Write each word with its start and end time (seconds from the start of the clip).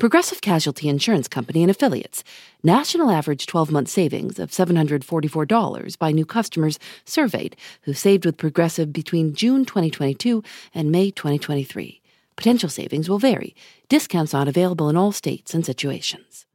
Progressive 0.00 0.40
Casualty 0.40 0.88
Insurance 0.88 1.28
Company 1.28 1.62
and 1.62 1.70
Affiliates. 1.70 2.24
National 2.62 3.10
average 3.10 3.44
12 3.44 3.70
month 3.70 3.88
savings 3.90 4.38
of 4.38 4.50
$744 4.50 5.98
by 5.98 6.10
new 6.10 6.24
customers 6.24 6.78
surveyed 7.04 7.54
who 7.82 7.92
saved 7.92 8.24
with 8.24 8.38
Progressive 8.38 8.94
between 8.94 9.34
June 9.34 9.66
2022 9.66 10.42
and 10.72 10.90
May 10.90 11.10
2023. 11.10 12.00
Potential 12.34 12.70
savings 12.70 13.10
will 13.10 13.18
vary. 13.18 13.54
Discounts 13.90 14.32
not 14.32 14.48
available 14.48 14.88
in 14.88 14.96
all 14.96 15.12
states 15.12 15.52
and 15.52 15.66
situations. 15.66 16.46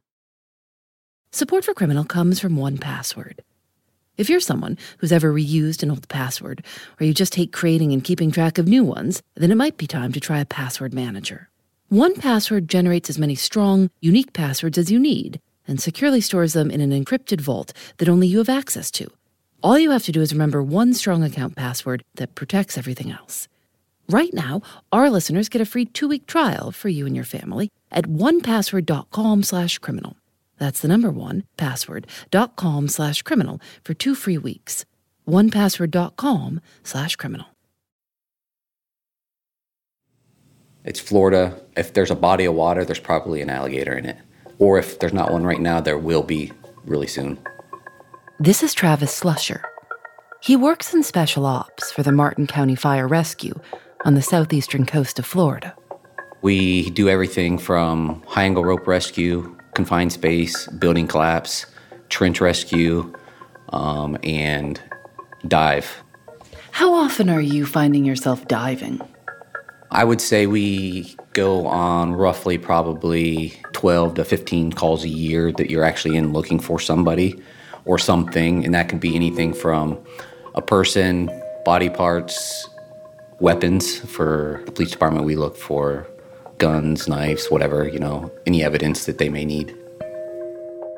Support 1.30 1.64
for 1.64 1.72
Criminal 1.72 2.02
comes 2.02 2.40
from 2.40 2.56
1Password. 2.56 3.38
If 4.16 4.28
you're 4.28 4.40
someone 4.40 4.76
who's 4.98 5.12
ever 5.12 5.32
reused 5.32 5.84
an 5.84 5.92
old 5.92 6.08
password, 6.08 6.64
or 7.00 7.06
you 7.06 7.14
just 7.14 7.36
hate 7.36 7.52
creating 7.52 7.92
and 7.92 8.02
keeping 8.02 8.32
track 8.32 8.58
of 8.58 8.66
new 8.66 8.82
ones, 8.82 9.22
then 9.36 9.52
it 9.52 9.56
might 9.56 9.76
be 9.76 9.86
time 9.86 10.10
to 10.14 10.18
try 10.20 10.40
a 10.40 10.44
password 10.44 10.92
manager. 10.92 11.48
1Password 11.90 12.66
generates 12.66 13.08
as 13.08 13.18
many 13.18 13.36
strong, 13.36 13.90
unique 14.00 14.32
passwords 14.32 14.76
as 14.76 14.90
you 14.90 14.98
need 14.98 15.40
and 15.68 15.80
securely 15.80 16.20
stores 16.20 16.52
them 16.52 16.70
in 16.70 16.80
an 16.80 16.90
encrypted 16.90 17.40
vault 17.40 17.72
that 17.98 18.08
only 18.08 18.26
you 18.26 18.38
have 18.38 18.48
access 18.48 18.90
to. 18.90 19.08
All 19.62 19.78
you 19.78 19.90
have 19.92 20.04
to 20.04 20.12
do 20.12 20.20
is 20.20 20.32
remember 20.32 20.62
one 20.62 20.94
strong 20.94 21.22
account 21.22 21.54
password 21.54 22.02
that 22.16 22.34
protects 22.34 22.76
everything 22.76 23.10
else. 23.10 23.46
Right 24.08 24.32
now, 24.34 24.62
our 24.92 25.10
listeners 25.10 25.48
get 25.48 25.60
a 25.60 25.66
free 25.66 25.84
two-week 25.84 26.26
trial 26.26 26.72
for 26.72 26.88
you 26.88 27.06
and 27.06 27.14
your 27.14 27.24
family 27.24 27.70
at 27.90 28.06
onepassword.com 28.06 29.42
slash 29.42 29.78
criminal. 29.78 30.16
That's 30.58 30.80
the 30.80 30.88
number 30.88 31.10
one, 31.10 31.44
password.com 31.56 32.88
slash 32.88 33.22
criminal 33.22 33.60
for 33.84 33.94
two 33.94 34.14
free 34.14 34.38
weeks. 34.38 34.84
onepassword.com 35.28 36.60
slash 36.84 37.16
criminal. 37.16 37.46
It's 40.86 41.00
Florida. 41.00 41.60
If 41.76 41.94
there's 41.94 42.12
a 42.12 42.14
body 42.14 42.44
of 42.44 42.54
water, 42.54 42.84
there's 42.84 43.00
probably 43.00 43.42
an 43.42 43.50
alligator 43.50 43.92
in 43.98 44.06
it. 44.06 44.16
Or 44.60 44.78
if 44.78 45.00
there's 45.00 45.12
not 45.12 45.32
one 45.32 45.44
right 45.44 45.60
now, 45.60 45.80
there 45.80 45.98
will 45.98 46.22
be 46.22 46.52
really 46.84 47.08
soon. 47.08 47.38
This 48.38 48.62
is 48.62 48.72
Travis 48.72 49.20
Slusher. 49.20 49.62
He 50.40 50.54
works 50.54 50.94
in 50.94 51.02
special 51.02 51.44
ops 51.44 51.90
for 51.90 52.04
the 52.04 52.12
Martin 52.12 52.46
County 52.46 52.76
Fire 52.76 53.08
Rescue 53.08 53.58
on 54.04 54.14
the 54.14 54.22
southeastern 54.22 54.86
coast 54.86 55.18
of 55.18 55.26
Florida. 55.26 55.74
We 56.42 56.90
do 56.90 57.08
everything 57.08 57.58
from 57.58 58.22
high 58.28 58.44
angle 58.44 58.64
rope 58.64 58.86
rescue, 58.86 59.56
confined 59.74 60.12
space, 60.12 60.68
building 60.68 61.08
collapse, 61.08 61.66
trench 62.10 62.40
rescue, 62.40 63.12
um, 63.70 64.16
and 64.22 64.80
dive. 65.48 66.04
How 66.70 66.94
often 66.94 67.28
are 67.28 67.40
you 67.40 67.66
finding 67.66 68.04
yourself 68.04 68.46
diving? 68.46 69.00
I 69.96 70.04
would 70.04 70.20
say 70.20 70.46
we 70.46 71.16
go 71.32 71.66
on 71.66 72.12
roughly 72.12 72.58
probably 72.58 73.54
12 73.72 74.16
to 74.16 74.26
15 74.26 74.74
calls 74.74 75.04
a 75.04 75.08
year 75.08 75.50
that 75.52 75.70
you're 75.70 75.84
actually 75.84 76.18
in 76.18 76.34
looking 76.34 76.60
for 76.60 76.78
somebody 76.78 77.42
or 77.86 77.98
something. 77.98 78.62
And 78.62 78.74
that 78.74 78.90
could 78.90 79.00
be 79.00 79.16
anything 79.16 79.54
from 79.54 79.98
a 80.54 80.60
person, 80.60 81.30
body 81.64 81.88
parts, 81.88 82.68
weapons. 83.40 83.98
For 84.00 84.60
the 84.66 84.72
police 84.72 84.90
department, 84.90 85.24
we 85.24 85.34
look 85.34 85.56
for 85.56 86.06
guns, 86.58 87.08
knives, 87.08 87.46
whatever, 87.46 87.88
you 87.88 87.98
know, 87.98 88.30
any 88.44 88.62
evidence 88.62 89.06
that 89.06 89.16
they 89.16 89.30
may 89.30 89.46
need. 89.46 89.74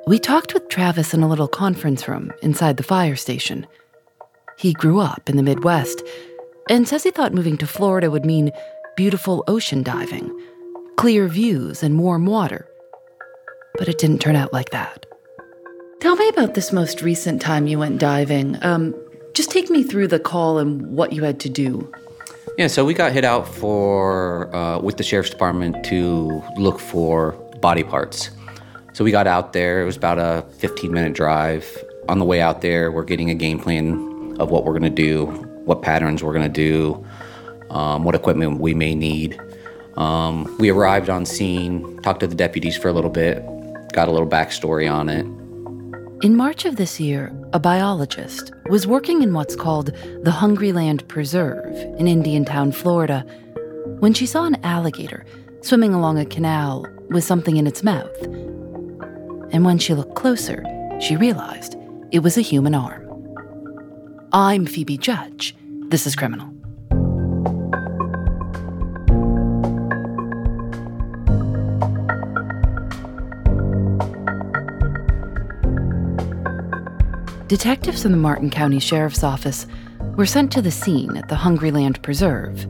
We 0.09 0.19
talked 0.19 0.55
with 0.55 0.69
Travis 0.69 1.15
in 1.15 1.23
a 1.23 1.29
little 1.29 1.47
conference 1.47 2.09
room 2.09 2.33
inside 2.43 2.79
the 2.79 2.83
fire 2.83 3.15
station. 3.15 3.65
He 4.57 4.73
grew 4.73 4.99
up 4.99 5.29
in 5.29 5.37
the 5.37 5.45
Midwest 5.45 6.03
and 6.69 6.89
says 6.89 7.05
he 7.05 7.13
thought 7.13 7.33
moving 7.33 7.57
to 7.59 7.67
Florida 7.67 8.11
would 8.11 8.27
mean 8.27 8.51
beautiful 8.99 9.45
ocean 9.47 9.85
diving, 9.85 10.29
clear 10.97 11.29
views, 11.29 11.85
and 11.85 12.01
warm 12.01 12.27
water. 12.27 12.67
But 13.79 13.89
it 13.89 13.97
didn't 13.97 14.19
turn 14.19 14.35
out 14.35 14.53
like 14.53 14.71
that. 14.71 15.07
Tell 16.01 16.17
me 16.17 16.29
about 16.31 16.55
this 16.55 16.73
most 16.73 17.01
recent 17.01 17.41
time 17.41 17.69
you 17.69 17.79
went 17.79 18.01
diving. 18.01 18.59
Um, 18.65 18.97
just 19.35 19.53
take 19.53 19.71
me 19.71 19.85
through 19.85 20.09
the 20.09 20.19
call 20.19 20.59
and 20.59 20.85
what 20.97 21.13
you 21.13 21.23
had 21.23 21.39
to 21.39 21.49
do. 21.49 21.93
Yeah, 22.59 22.67
so 22.67 22.85
we 22.85 22.93
got 22.93 23.13
hit 23.13 23.25
out 23.25 23.47
for 23.47 24.53
uh, 24.53 24.81
with 24.81 24.97
the 24.97 25.05
sheriff's 25.05 25.31
department 25.31 25.85
to 25.85 26.43
look 26.57 26.81
for 26.81 27.35
body 27.63 27.85
parts. 27.85 28.31
So 28.95 29.05
we 29.05 29.13
got 29.13 29.29
out 29.29 29.53
there. 29.53 29.81
It 29.81 29.85
was 29.85 29.97
about 29.97 30.19
a 30.19 30.45
15 30.55 30.91
minute 30.91 31.13
drive. 31.13 31.65
On 32.09 32.19
the 32.19 32.25
way 32.25 32.41
out 32.41 32.63
there, 32.63 32.91
we're 32.91 33.05
getting 33.05 33.31
a 33.31 33.35
game 33.37 33.61
plan 33.61 34.37
of 34.41 34.51
what 34.51 34.65
we're 34.65 34.73
gonna 34.73 34.91
do, 34.91 35.27
what 35.67 35.83
patterns 35.83 36.25
we're 36.25 36.33
gonna 36.33 36.49
do, 36.49 37.07
um, 37.71 38.05
what 38.05 38.15
equipment 38.15 38.61
we 38.61 38.75
may 38.75 38.95
need. 38.95 39.39
Um, 39.97 40.57
we 40.59 40.71
arrived 40.71 41.11
on 41.11 41.27
scene, 41.27 42.01
talked 42.03 42.21
to 42.21 42.27
the 42.27 42.35
deputies 42.35 42.77
for 42.77 42.89
a 42.89 42.93
little 42.93 43.11
bit, 43.11 43.45
got 43.93 44.09
a 44.09 44.13
little 44.13 44.29
backstory 44.29 44.91
on 44.91 45.09
it. 45.09 45.27
In 46.25 46.37
March 46.37 46.65
of 46.65 46.77
this 46.77 46.99
year, 46.99 47.33
a 47.53 47.61
biologist 47.61 48.53
was 48.69 48.87
working 48.87 49.23
in 49.23 49.35
what's 49.35 49.55
called 49.55 49.87
the 50.23 50.33
Hungryland 50.33 51.07
Preserve 51.09 51.75
in 51.99 52.09
Indiantown, 52.09 52.73
Florida, 52.73 53.25
when 54.01 54.15
she 54.15 54.27
saw 54.27 54.45
an 54.45 54.57
alligator 54.65 55.25
swimming 55.63 55.95
along 55.95 56.19
a 56.19 56.25
canal 56.25 56.87
with 57.11 57.25
something 57.25 57.57
in 57.57 57.67
its 57.67 57.83
mouth. 57.83 58.23
And 59.53 59.65
when 59.65 59.79
she 59.79 59.95
looked 59.95 60.17
closer, 60.17 60.65
she 61.01 61.17
realized 61.17 61.77
it 62.11 62.21
was 62.21 62.37
a 62.37 62.43
human 62.43 62.75
arm. 62.75 63.05
I'm 64.33 64.67
Phoebe 64.67 64.99
Judge. 64.99 65.55
This 65.89 66.07
is 66.07 66.15
Criminal. 66.15 66.58
Detectives 77.49 78.05
in 78.05 78.13
the 78.13 78.19
Martin 78.19 78.51
County 78.51 78.79
Sheriff's 78.79 79.25
Office 79.25 79.67
were 80.17 80.27
sent 80.27 80.53
to 80.53 80.61
the 80.61 80.71
scene 80.71 81.17
at 81.17 81.31
the 81.31 81.35
Hungryland 81.35 82.03
Preserve. 82.03 82.67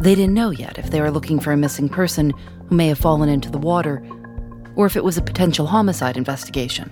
They 0.00 0.16
didn't 0.16 0.34
know 0.34 0.50
yet 0.50 0.78
if 0.78 0.90
they 0.90 1.00
were 1.00 1.12
looking 1.12 1.38
for 1.38 1.52
a 1.52 1.56
missing 1.56 1.88
person 1.88 2.32
who 2.68 2.74
may 2.74 2.88
have 2.88 2.98
fallen 2.98 3.28
into 3.28 3.52
the 3.52 3.58
water 3.58 4.04
or 4.74 4.86
if 4.86 4.96
it 4.96 5.04
was 5.04 5.16
a 5.16 5.22
potential 5.22 5.68
homicide 5.68 6.16
investigation. 6.16 6.90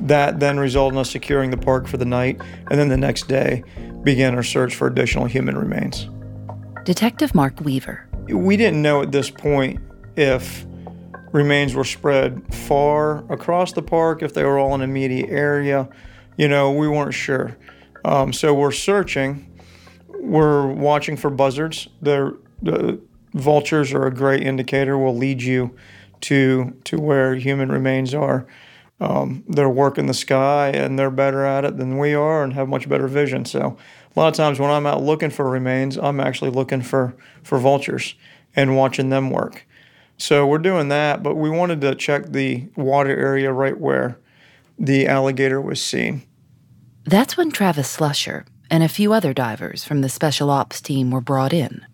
That 0.00 0.38
then 0.38 0.58
resulted 0.58 0.96
in 0.96 1.00
us 1.00 1.10
securing 1.10 1.50
the 1.50 1.56
park 1.56 1.88
for 1.88 1.96
the 1.96 2.04
night, 2.04 2.42
and 2.70 2.78
then 2.78 2.90
the 2.90 2.98
next 2.98 3.26
day 3.26 3.64
began 4.02 4.34
our 4.34 4.42
search 4.42 4.74
for 4.74 4.86
additional 4.86 5.24
human 5.24 5.56
remains. 5.56 6.10
Detective 6.84 7.34
Mark 7.34 7.58
Weaver. 7.62 8.06
We 8.28 8.58
didn't 8.58 8.82
know 8.82 9.00
at 9.00 9.12
this 9.12 9.30
point 9.30 9.80
if 10.14 10.66
remains 11.36 11.74
were 11.74 11.84
spread 11.84 12.42
far 12.54 13.30
across 13.30 13.72
the 13.72 13.82
park, 13.82 14.22
if 14.22 14.32
they 14.32 14.42
were 14.42 14.58
all 14.58 14.74
in 14.74 14.80
an 14.80 14.88
immediate 14.88 15.28
area. 15.28 15.86
You 16.38 16.48
know, 16.48 16.72
we 16.72 16.88
weren't 16.88 17.12
sure. 17.12 17.58
Um, 18.06 18.32
so 18.32 18.54
we're 18.54 18.72
searching. 18.72 19.46
We're 20.08 20.66
watching 20.66 21.18
for 21.18 21.28
buzzards. 21.28 21.88
The, 22.00 22.38
the 22.62 22.98
vultures 23.34 23.92
are 23.92 24.06
a 24.06 24.14
great 24.14 24.44
indicator, 24.44 24.96
will 24.96 25.14
lead 25.14 25.42
you 25.42 25.76
to, 26.22 26.74
to 26.84 26.98
where 26.98 27.34
human 27.34 27.70
remains 27.70 28.14
are. 28.14 28.46
Um, 28.98 29.44
they're 29.46 29.68
working 29.68 30.06
the 30.06 30.14
sky 30.14 30.68
and 30.68 30.98
they're 30.98 31.10
better 31.10 31.44
at 31.44 31.66
it 31.66 31.76
than 31.76 31.98
we 31.98 32.14
are 32.14 32.44
and 32.44 32.54
have 32.54 32.66
much 32.66 32.88
better 32.88 33.08
vision. 33.08 33.44
So 33.44 33.76
a 34.16 34.18
lot 34.18 34.28
of 34.28 34.34
times 34.34 34.58
when 34.58 34.70
I'm 34.70 34.86
out 34.86 35.02
looking 35.02 35.28
for 35.28 35.50
remains, 35.50 35.98
I'm 35.98 36.18
actually 36.18 36.50
looking 36.50 36.80
for, 36.80 37.14
for 37.42 37.58
vultures 37.58 38.14
and 38.54 38.74
watching 38.74 39.10
them 39.10 39.28
work. 39.28 39.66
So 40.18 40.46
we're 40.46 40.58
doing 40.58 40.88
that, 40.88 41.22
but 41.22 41.36
we 41.36 41.50
wanted 41.50 41.80
to 41.82 41.94
check 41.94 42.26
the 42.26 42.68
water 42.76 43.10
area 43.10 43.52
right 43.52 43.78
where 43.78 44.18
the 44.78 45.06
alligator 45.06 45.60
was 45.60 45.82
seen. 45.82 46.22
That's 47.04 47.36
when 47.36 47.50
Travis 47.50 47.96
Slusher 47.96 48.46
and 48.70 48.82
a 48.82 48.88
few 48.88 49.12
other 49.12 49.32
divers 49.32 49.84
from 49.84 50.00
the 50.00 50.08
special 50.08 50.50
ops 50.50 50.80
team 50.80 51.10
were 51.10 51.20
brought 51.20 51.52
in. 51.52 51.86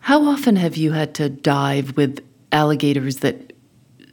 How 0.00 0.24
often 0.24 0.56
have 0.56 0.76
you 0.76 0.92
had 0.92 1.14
to 1.14 1.28
dive 1.28 1.96
with 1.96 2.24
alligators 2.52 3.18
that 3.18 3.52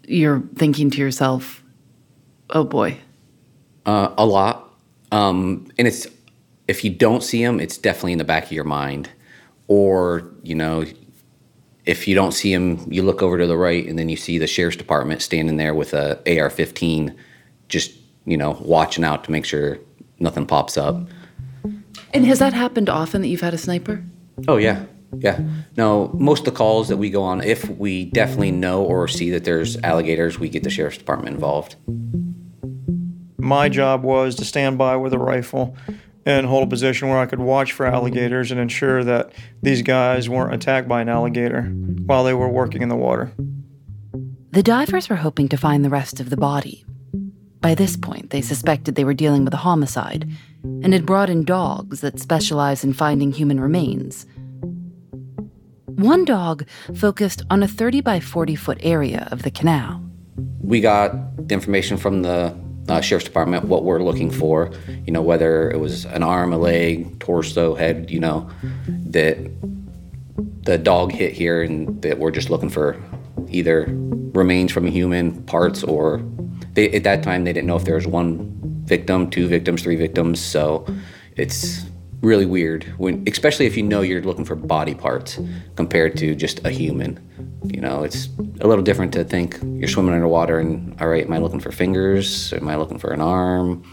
you're 0.07 0.41
thinking 0.55 0.89
to 0.91 0.97
yourself, 0.97 1.63
oh 2.49 2.63
boy? 2.63 2.97
Uh, 3.85 4.13
a 4.17 4.25
lot. 4.25 4.73
Um, 5.11 5.67
and 5.77 5.87
it's, 5.87 6.07
if 6.67 6.83
you 6.83 6.89
don't 6.89 7.21
see 7.21 7.43
them, 7.43 7.59
it's 7.59 7.77
definitely 7.77 8.13
in 8.13 8.17
the 8.17 8.23
back 8.23 8.45
of 8.45 8.51
your 8.51 8.63
mind. 8.63 9.09
Or, 9.67 10.31
you 10.43 10.55
know, 10.55 10.85
if 11.85 12.07
you 12.07 12.15
don't 12.15 12.31
see 12.31 12.51
him, 12.51 12.85
you 12.91 13.03
look 13.03 13.21
over 13.21 13.37
to 13.37 13.47
the 13.47 13.57
right 13.57 13.85
and 13.85 13.97
then 13.97 14.09
you 14.09 14.17
see 14.17 14.37
the 14.37 14.47
sheriff's 14.47 14.77
department 14.77 15.21
standing 15.21 15.57
there 15.57 15.73
with 15.73 15.93
a 15.93 16.17
AR-15, 16.25 17.15
just 17.69 17.91
you 18.25 18.37
know, 18.37 18.57
watching 18.61 19.03
out 19.03 19.23
to 19.23 19.31
make 19.31 19.45
sure 19.45 19.77
nothing 20.19 20.45
pops 20.45 20.77
up. 20.77 21.07
And 22.13 22.25
has 22.25 22.39
that 22.39 22.53
happened 22.53 22.89
often 22.89 23.21
that 23.21 23.27
you've 23.27 23.41
had 23.41 23.53
a 23.53 23.57
sniper? 23.57 24.03
Oh 24.47 24.57
yeah, 24.57 24.85
yeah. 25.17 25.41
No, 25.77 26.11
most 26.13 26.39
of 26.39 26.45
the 26.45 26.51
calls 26.57 26.87
that 26.89 26.97
we 26.97 27.09
go 27.09 27.21
on, 27.21 27.41
if 27.41 27.69
we 27.69 28.05
definitely 28.05 28.51
know 28.51 28.83
or 28.83 29.07
see 29.07 29.29
that 29.31 29.43
there's 29.43 29.77
alligators, 29.83 30.39
we 30.39 30.49
get 30.49 30.63
the 30.63 30.69
sheriff's 30.69 30.97
department 30.97 31.35
involved. 31.35 31.75
My 33.37 33.69
job 33.69 34.03
was 34.03 34.33
to 34.35 34.45
stand 34.45 34.77
by 34.79 34.95
with 34.95 35.13
a 35.13 35.19
rifle 35.19 35.75
and 36.25 36.47
hold 36.47 36.63
a 36.63 36.67
position 36.67 37.07
where 37.07 37.19
I 37.19 37.27
could 37.27 37.39
watch 37.39 37.71
for 37.71 37.85
alligators 37.85 38.51
and 38.51 38.59
ensure 38.59 39.03
that 39.03 39.31
these 39.61 39.83
guys 39.83 40.27
weren't 40.27 40.53
attacked 40.53 40.87
by 40.87 41.01
an 41.01 41.09
alligator 41.09 41.63
while 42.05 42.23
they 42.23 42.33
were 42.33 42.49
working 42.49 42.81
in 42.81 42.89
the 42.89 42.95
water. 42.95 43.31
The 44.51 44.63
divers 44.63 45.09
were 45.09 45.17
hoping 45.17 45.49
to 45.49 45.57
find 45.57 45.85
the 45.85 45.89
rest 45.89 46.19
of 46.19 46.29
the 46.29 46.37
body. 46.37 46.85
By 47.61 47.75
this 47.75 47.97
point, 47.97 48.29
they 48.29 48.41
suspected 48.41 48.95
they 48.95 49.03
were 49.03 49.13
dealing 49.13 49.43
with 49.43 49.53
a 49.53 49.57
homicide 49.57 50.29
and 50.63 50.93
had 50.93 51.05
brought 51.05 51.29
in 51.29 51.43
dogs 51.43 52.01
that 52.01 52.19
specialize 52.19 52.83
in 52.83 52.93
finding 52.93 53.31
human 53.31 53.59
remains. 53.59 54.25
One 55.85 56.25
dog 56.25 56.67
focused 56.95 57.43
on 57.49 57.63
a 57.63 57.67
30 57.67 58.01
by 58.01 58.19
40 58.19 58.55
foot 58.55 58.77
area 58.81 59.27
of 59.31 59.43
the 59.43 59.51
canal. 59.51 60.03
We 60.61 60.81
got 60.81 61.47
the 61.47 61.53
information 61.53 61.97
from 61.97 62.21
the 62.21 62.55
uh, 62.87 63.01
sheriff's 63.01 63.25
department 63.25 63.65
what 63.65 63.83
we're 63.83 64.03
looking 64.03 64.31
for. 64.31 64.71
You 65.05 65.11
know, 65.11 65.21
whether 65.21 65.69
it 65.71 65.79
was 65.79 66.05
an 66.05 66.23
arm, 66.23 66.53
a 66.53 66.57
leg, 66.57 67.19
torso, 67.19 67.75
head. 67.75 68.11
You 68.11 68.19
know, 68.19 68.49
that 68.87 69.37
the 70.63 70.77
dog 70.77 71.11
hit 71.11 71.33
here, 71.33 71.61
and 71.61 72.01
that 72.01 72.19
we're 72.19 72.31
just 72.31 72.49
looking 72.49 72.69
for 72.69 73.01
either 73.49 73.85
remains 74.33 74.71
from 74.71 74.87
a 74.87 74.89
human, 74.89 75.43
parts, 75.43 75.83
or 75.83 76.21
they, 76.73 76.91
at 76.91 77.03
that 77.03 77.23
time 77.23 77.43
they 77.43 77.53
didn't 77.53 77.67
know 77.67 77.77
if 77.77 77.85
there 77.85 77.95
was 77.95 78.07
one 78.07 78.55
victim, 78.85 79.29
two 79.29 79.47
victims, 79.47 79.83
three 79.83 79.95
victims. 79.95 80.39
So 80.39 80.85
it's 81.35 81.85
really 82.21 82.45
weird 82.45 82.85
when, 82.97 83.23
especially 83.27 83.65
if 83.65 83.75
you 83.77 83.83
know 83.83 84.01
you're 84.01 84.21
looking 84.21 84.45
for 84.45 84.55
body 84.55 84.95
parts 84.95 85.39
compared 85.75 86.17
to 86.17 86.35
just 86.35 86.65
a 86.65 86.69
human. 86.69 87.19
You 87.65 87.81
know, 87.81 88.03
it's 88.03 88.29
a 88.61 88.67
little 88.67 88.83
different 88.83 89.11
to 89.13 89.23
think 89.23 89.59
you're 89.63 89.87
swimming 89.87 90.13
underwater 90.13 90.59
and, 90.59 90.99
all 91.01 91.07
right, 91.07 91.25
am 91.25 91.33
I 91.33 91.39
looking 91.39 91.59
for 91.59 91.71
fingers? 91.71 92.53
Am 92.53 92.67
I 92.67 92.75
looking 92.75 92.99
for 92.99 93.11
an 93.11 93.21
arm, 93.21 93.83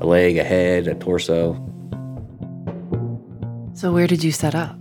a 0.00 0.06
leg, 0.06 0.38
a 0.38 0.44
head, 0.44 0.88
a 0.88 0.94
torso? 0.94 1.54
So, 3.74 3.92
where 3.92 4.06
did 4.06 4.24
you 4.24 4.32
set 4.32 4.54
up? 4.54 4.79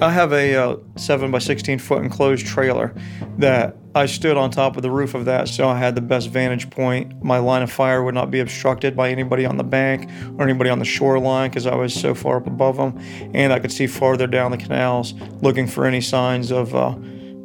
I 0.00 0.10
have 0.10 0.32
a 0.32 0.54
uh, 0.56 0.76
7 0.96 1.30
by 1.30 1.38
16 1.38 1.78
foot 1.78 2.02
enclosed 2.02 2.46
trailer 2.46 2.92
that 3.38 3.76
I 3.94 4.06
stood 4.06 4.36
on 4.36 4.50
top 4.50 4.76
of 4.76 4.82
the 4.82 4.90
roof 4.90 5.14
of 5.14 5.24
that, 5.26 5.46
so 5.48 5.68
I 5.68 5.78
had 5.78 5.94
the 5.94 6.00
best 6.00 6.30
vantage 6.30 6.68
point. 6.68 7.22
My 7.22 7.38
line 7.38 7.62
of 7.62 7.70
fire 7.70 8.02
would 8.02 8.14
not 8.14 8.28
be 8.28 8.40
obstructed 8.40 8.96
by 8.96 9.10
anybody 9.10 9.46
on 9.46 9.56
the 9.56 9.62
bank 9.62 10.10
or 10.36 10.42
anybody 10.42 10.68
on 10.68 10.80
the 10.80 10.84
shoreline 10.84 11.48
because 11.48 11.66
I 11.66 11.76
was 11.76 11.94
so 11.94 12.12
far 12.12 12.38
up 12.38 12.48
above 12.48 12.76
them, 12.76 12.98
and 13.34 13.52
I 13.52 13.60
could 13.60 13.70
see 13.70 13.86
farther 13.86 14.26
down 14.26 14.50
the 14.50 14.56
canals 14.56 15.14
looking 15.42 15.68
for 15.68 15.86
any 15.86 16.00
signs 16.00 16.50
of 16.50 16.74
uh, 16.74 16.96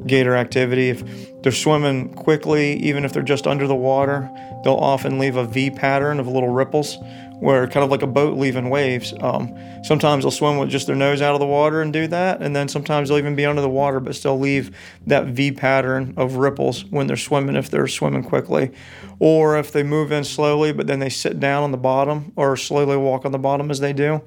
gator 0.08 0.36
activity. 0.36 0.90
If 0.90 1.44
they're 1.44 1.52
swimming 1.52 2.16
quickly, 2.16 2.78
even 2.78 3.06
if 3.06 3.14
they're 3.14 3.22
just 3.22 3.46
under 3.46 3.68
the 3.68 3.76
water, 3.76 4.28
they'll 4.64 4.74
often 4.74 5.20
leave 5.20 5.36
a 5.36 5.46
V 5.46 5.70
pattern 5.70 6.20
of 6.20 6.28
little 6.28 6.50
ripples 6.50 6.98
where 7.40 7.68
kind 7.68 7.84
of 7.84 7.90
like 7.90 8.02
a 8.02 8.08
boat 8.08 8.38
leaving 8.38 8.70
waves. 8.70 9.14
Um, 9.22 9.58
sometimes 9.84 10.24
they'll 10.24 10.32
swim 10.32 10.58
with 10.58 10.70
just 10.70 10.88
their 10.88 10.96
nose 10.96 11.22
out 11.22 11.34
of 11.34 11.40
the 11.40 11.46
water 11.46 11.82
and 11.82 11.94
do 11.94 12.08
that, 12.08 12.42
and 12.42 12.56
then 12.56 12.68
sometimes 12.68 13.10
they'll 13.10 13.18
even 13.18 13.36
be 13.36 13.46
under 13.46 13.62
the 13.62 13.70
water 13.70 14.00
but 14.00 14.16
still 14.16 14.38
leave 14.38 14.76
that 15.08 15.28
V 15.28 15.52
pattern 15.52 16.14
of 16.18 16.36
ripples 16.36 16.86
when 16.86 17.08
they're 17.08 17.18
swimming 17.18 17.56
if 17.56 17.70
they're 17.70 17.88
swimming 17.88 18.24
quickly, 18.24 18.72
or 19.20 19.58
if 19.58 19.72
they 19.72 19.84
move 19.84 20.12
in 20.12 20.24
slowly 20.24 20.72
but 20.72 20.88
then 20.88 21.00
they 21.00 21.10
sit 21.10 21.40
down 21.40 21.64
on 21.64 21.72
the 21.72 21.78
bottom 21.78 22.32
or 22.36 22.58
slowly 22.58 22.98
walk 22.98 23.26
on 23.26 23.32
the 23.32 23.40
bottom 23.40 23.72
as 23.72 23.80
they 23.80 23.94
do. 23.94 24.22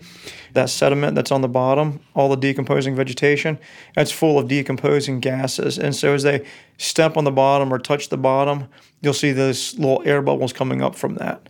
That 0.55 0.69
sediment 0.69 1.15
that's 1.15 1.32
on 1.32 1.41
the 1.41 1.49
bottom, 1.49 2.00
all 2.15 2.29
the 2.29 2.37
decomposing 2.37 2.94
vegetation, 2.94 3.58
that's 3.94 4.11
full 4.11 4.38
of 4.38 4.49
decomposing 4.49 5.20
gases, 5.20 5.79
and 5.79 5.94
so 5.94 6.15
as 6.15 6.23
they 6.23 6.47
step 6.79 7.17
on 7.17 7.25
the 7.25 7.31
bottom 7.31 7.73
or 7.73 7.79
touch 7.79 8.08
the 8.08 8.19
bottom, 8.19 8.69
you'll 9.00 9.15
see 9.15 9.32
those 9.32 9.79
little 9.79 10.03
air 10.05 10.20
bubbles 10.20 10.53
coming 10.53 10.82
up 10.82 10.94
from 10.94 11.15
that. 11.15 11.49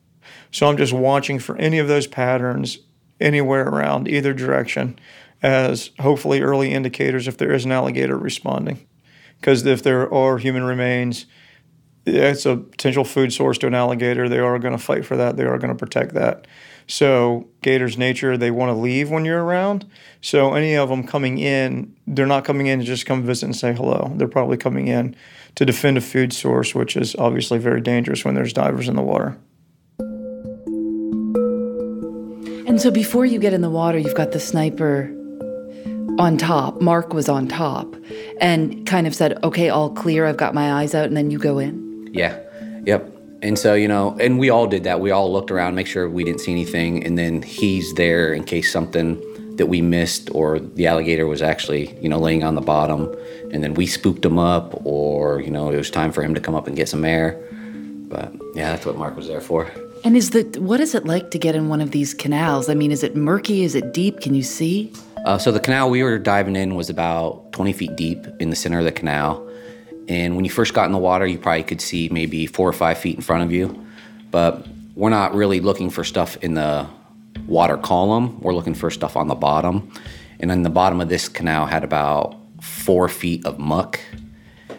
So 0.53 0.69
I'm 0.69 0.77
just 0.77 0.93
watching 0.93 1.39
for 1.39 1.57
any 1.57 1.79
of 1.79 1.89
those 1.89 2.07
patterns 2.07 2.79
anywhere 3.21 3.67
around 3.67 4.07
either 4.07 4.33
direction 4.33 4.99
as 5.43 5.91
hopefully 5.99 6.41
early 6.41 6.73
indicators 6.73 7.27
if 7.27 7.37
there 7.37 7.53
is 7.53 7.65
an 7.65 7.73
alligator 7.73 8.17
responding. 8.17 8.87
Because 9.41 9.67
if 9.67 9.83
there 9.83 10.13
are 10.13 10.39
human 10.39 10.63
remains, 10.63 11.27
it's 12.05 12.47
a 12.47 12.57
potential 12.57 13.05
food 13.05 13.33
source 13.33 13.59
to 13.59 13.67
an 13.67 13.75
alligator. 13.75 14.29
They 14.29 14.39
are 14.39 14.59
going 14.59 14.77
to 14.77 14.83
fight 14.83 15.05
for 15.05 15.17
that. 15.17 15.37
They 15.37 15.45
are 15.45 15.59
going 15.59 15.73
to 15.73 15.79
protect 15.79 16.15
that. 16.15 16.47
So, 16.89 17.49
gators' 17.63 17.97
nature, 17.97 18.37
they 18.37 18.51
want 18.51 18.71
to 18.71 18.75
leave 18.75 19.09
when 19.09 19.25
you're 19.25 19.43
around. 19.43 19.89
So, 20.21 20.55
any 20.55 20.77
of 20.77 20.89
them 20.89 21.07
coming 21.07 21.39
in, 21.39 21.97
they're 22.09 22.27
not 22.27 22.45
coming 22.45 22.67
in 22.67 22.81
to 22.81 22.85
just 22.85 23.07
come 23.07 23.23
visit 23.23 23.47
and 23.47 23.57
say 23.57 23.73
hello. 23.73 24.13
They're 24.17 24.27
probably 24.27 24.57
coming 24.57 24.89
in 24.89 25.15
to 25.55 25.65
defend 25.65 25.97
a 25.97 26.01
food 26.01 26.33
source, 26.33 26.75
which 26.75 26.97
is 26.97 27.15
obviously 27.17 27.59
very 27.59 27.81
dangerous 27.81 28.25
when 28.25 28.35
there's 28.35 28.53
divers 28.53 28.89
in 28.89 28.97
the 28.97 29.03
water. 29.03 29.39
And 32.73 32.81
so 32.81 32.91
before 32.91 33.27
you 33.27 33.39
get 33.39 33.53
in 33.53 33.61
the 33.61 33.69
water, 33.69 33.99
you've 33.99 34.15
got 34.15 34.33
the 34.33 34.41
sniper 34.41 35.15
on 36.19 36.39
top. 36.39 36.81
Mark 36.81 37.13
was 37.13 37.29
on 37.29 37.47
top 37.47 37.95
and 38.41 38.87
kind 38.87 39.07
of 39.07 39.15
said, 39.15 39.39
okay, 39.45 39.69
all 39.69 39.91
clear. 39.91 40.25
I've 40.25 40.39
got 40.39 40.55
my 40.55 40.73
eyes 40.73 40.95
out. 40.95 41.05
And 41.05 41.15
then 41.15 41.31
you 41.31 41.39
go 41.39 41.59
in. 41.59 42.09
Yeah. 42.15 42.41
Yep. 42.87 43.15
And 43.43 43.59
so, 43.59 43.75
you 43.75 43.89
know, 43.89 44.17
and 44.19 44.39
we 44.39 44.49
all 44.49 44.67
did 44.67 44.85
that. 44.85 45.01
We 45.01 45.11
all 45.11 45.31
looked 45.31 45.51
around, 45.51 45.75
make 45.75 45.87
sure 45.87 46.09
we 46.09 46.25
didn't 46.25 46.41
see 46.41 46.51
anything. 46.51 47.05
And 47.05 47.19
then 47.19 47.43
he's 47.43 47.93
there 47.93 48.33
in 48.33 48.43
case 48.43 48.73
something 48.73 49.21
that 49.57 49.67
we 49.67 49.83
missed 49.83 50.31
or 50.33 50.59
the 50.59 50.87
alligator 50.87 51.27
was 51.27 51.43
actually, 51.43 51.95
you 52.01 52.09
know, 52.09 52.19
laying 52.19 52.43
on 52.43 52.55
the 52.55 52.63
bottom. 52.63 53.15
And 53.53 53.63
then 53.63 53.75
we 53.75 53.87
spooked 53.87 54.25
him 54.25 54.39
up 54.39 54.81
or, 54.87 55.43
you 55.43 55.51
know, 55.51 55.71
it 55.71 55.77
was 55.77 55.91
time 55.91 56.11
for 56.11 56.23
him 56.23 56.33
to 56.33 56.41
come 56.41 56.55
up 56.55 56.67
and 56.67 56.75
get 56.75 56.89
some 56.89 57.05
air. 57.05 57.39
But 58.09 58.33
yeah, 58.55 58.71
that's 58.71 58.87
what 58.87 58.97
Mark 58.97 59.15
was 59.15 59.29
there 59.29 59.43
for. 59.43 59.71
And 60.05 60.17
is 60.17 60.31
the 60.31 60.43
what 60.61 60.81
is 60.81 60.95
it 60.95 61.07
like 61.07 61.31
to 61.31 61.39
get 61.39 61.55
in 61.55 61.69
one 61.69 61.81
of 61.81 61.93
these 61.93 62.13
canals? 62.13 62.69
I 62.69 62.75
mean, 62.75 62.91
is 62.91 63.05
it 63.05 63.15
murky? 63.15 63.63
Is 63.63 63.77
it 63.77 63.95
deep? 63.95 64.21
Can 64.21 64.35
you 64.35 64.43
see? 64.43 64.93
Uh, 65.25 65.39
so 65.39 65.53
the 65.53 65.61
canal 65.61 65.91
we 65.91 66.03
were 66.03 66.19
diving 66.19 66.57
in 66.57 66.75
was 66.75 66.91
about 66.91 67.53
20 67.53 67.73
feet 67.73 67.95
deep 67.95 68.27
in 68.41 68.51
the 68.51 68.57
center 68.57 68.81
of 68.81 68.85
the 68.85 68.91
canal. 68.93 69.49
And 70.09 70.35
when 70.35 70.45
you 70.45 70.51
first 70.51 70.75
got 70.75 70.87
in 70.87 70.93
the 70.93 70.99
water, 70.99 71.25
you 71.25 71.39
probably 71.39 71.63
could 71.63 71.81
see 71.81 72.09
maybe 72.11 72.47
four 72.47 72.69
or 72.69 72.73
five 72.73 72.99
feet 72.99 73.15
in 73.15 73.23
front 73.23 73.45
of 73.45 73.53
you. 73.53 73.87
But 74.33 74.67
we're 74.97 75.11
not 75.11 75.35
really 75.35 75.61
looking 75.61 75.91
for 75.91 76.03
stuff 76.03 76.37
in 76.39 76.55
the 76.55 76.89
water 77.47 77.77
column. 77.77 78.41
We're 78.41 78.55
looking 78.55 78.75
for 78.75 78.91
stuff 78.91 79.17
on 79.17 79.29
the 79.29 79.37
bottom. 79.37 79.93
And 80.41 80.51
then 80.51 80.65
the 80.65 80.71
bottom 80.71 81.01
of 81.01 81.09
this 81.09 81.29
canal 81.29 81.67
had 81.67 81.85
about 81.85 82.37
four 82.61 83.09
feet 83.09 83.47
of 83.47 83.61
muck. 83.61 84.01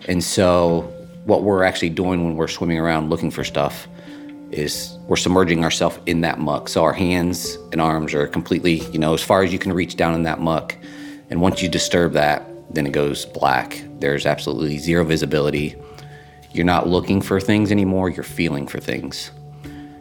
And 0.09 0.21
so 0.21 0.81
what 1.23 1.43
we're 1.43 1.63
actually 1.63 1.91
doing 1.91 2.25
when 2.25 2.35
we're 2.35 2.49
swimming 2.49 2.77
around 2.77 3.09
looking 3.09 3.31
for 3.31 3.45
stuff 3.45 3.87
is 4.53 4.97
we're 5.07 5.15
submerging 5.15 5.63
ourselves 5.63 5.99
in 6.05 6.21
that 6.21 6.39
muck. 6.39 6.69
So 6.69 6.83
our 6.83 6.93
hands 6.93 7.57
and 7.71 7.81
arms 7.81 8.13
are 8.13 8.27
completely, 8.27 8.75
you 8.91 8.99
know, 8.99 9.13
as 9.13 9.23
far 9.23 9.43
as 9.43 9.51
you 9.51 9.59
can 9.59 9.73
reach 9.73 9.95
down 9.95 10.13
in 10.13 10.23
that 10.23 10.39
muck. 10.39 10.75
And 11.29 11.41
once 11.41 11.61
you 11.61 11.69
disturb 11.69 12.13
that, 12.13 12.47
then 12.73 12.85
it 12.85 12.91
goes 12.91 13.25
black. 13.25 13.83
There's 13.99 14.25
absolutely 14.25 14.77
zero 14.77 15.03
visibility. 15.03 15.75
You're 16.53 16.65
not 16.65 16.87
looking 16.87 17.21
for 17.21 17.39
things 17.39 17.71
anymore, 17.71 18.09
you're 18.09 18.23
feeling 18.23 18.67
for 18.67 18.79
things. 18.79 19.31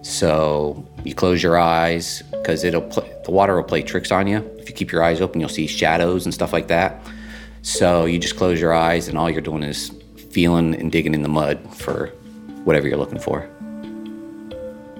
So 0.02 0.86
you 1.04 1.14
close 1.14 1.42
your 1.42 1.58
eyes 1.58 2.22
because 2.30 2.64
it'll 2.64 2.82
play, 2.82 3.10
the 3.24 3.30
water 3.30 3.56
will 3.56 3.62
play 3.62 3.82
tricks 3.82 4.10
on 4.10 4.26
you. 4.26 4.38
If 4.58 4.68
you 4.68 4.74
keep 4.74 4.92
your 4.92 5.02
eyes 5.02 5.20
open, 5.20 5.40
you'll 5.40 5.48
see 5.48 5.66
shadows 5.66 6.24
and 6.24 6.34
stuff 6.34 6.52
like 6.52 6.68
that. 6.68 7.02
So 7.62 8.04
you 8.04 8.18
just 8.18 8.36
close 8.36 8.60
your 8.60 8.74
eyes 8.74 9.08
and 9.08 9.16
all 9.16 9.30
you're 9.30 9.40
doing 9.40 9.62
is 9.62 9.92
feeling 10.30 10.74
and 10.74 10.90
digging 10.90 11.14
in 11.14 11.22
the 11.22 11.28
mud 11.28 11.58
for 11.76 12.08
whatever 12.64 12.88
you're 12.88 12.98
looking 12.98 13.20
for 13.20 13.48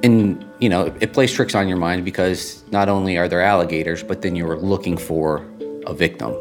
and 0.02 0.44
you 0.58 0.68
know 0.68 0.94
it 1.00 1.12
plays 1.12 1.32
tricks 1.32 1.54
on 1.54 1.68
your 1.68 1.76
mind 1.76 2.04
because 2.04 2.64
not 2.70 2.88
only 2.88 3.16
are 3.16 3.28
there 3.28 3.42
alligators 3.42 4.02
but 4.02 4.22
then 4.22 4.34
you're 4.34 4.56
looking 4.56 4.96
for 4.96 5.46
a 5.86 5.94
victim 5.94 6.32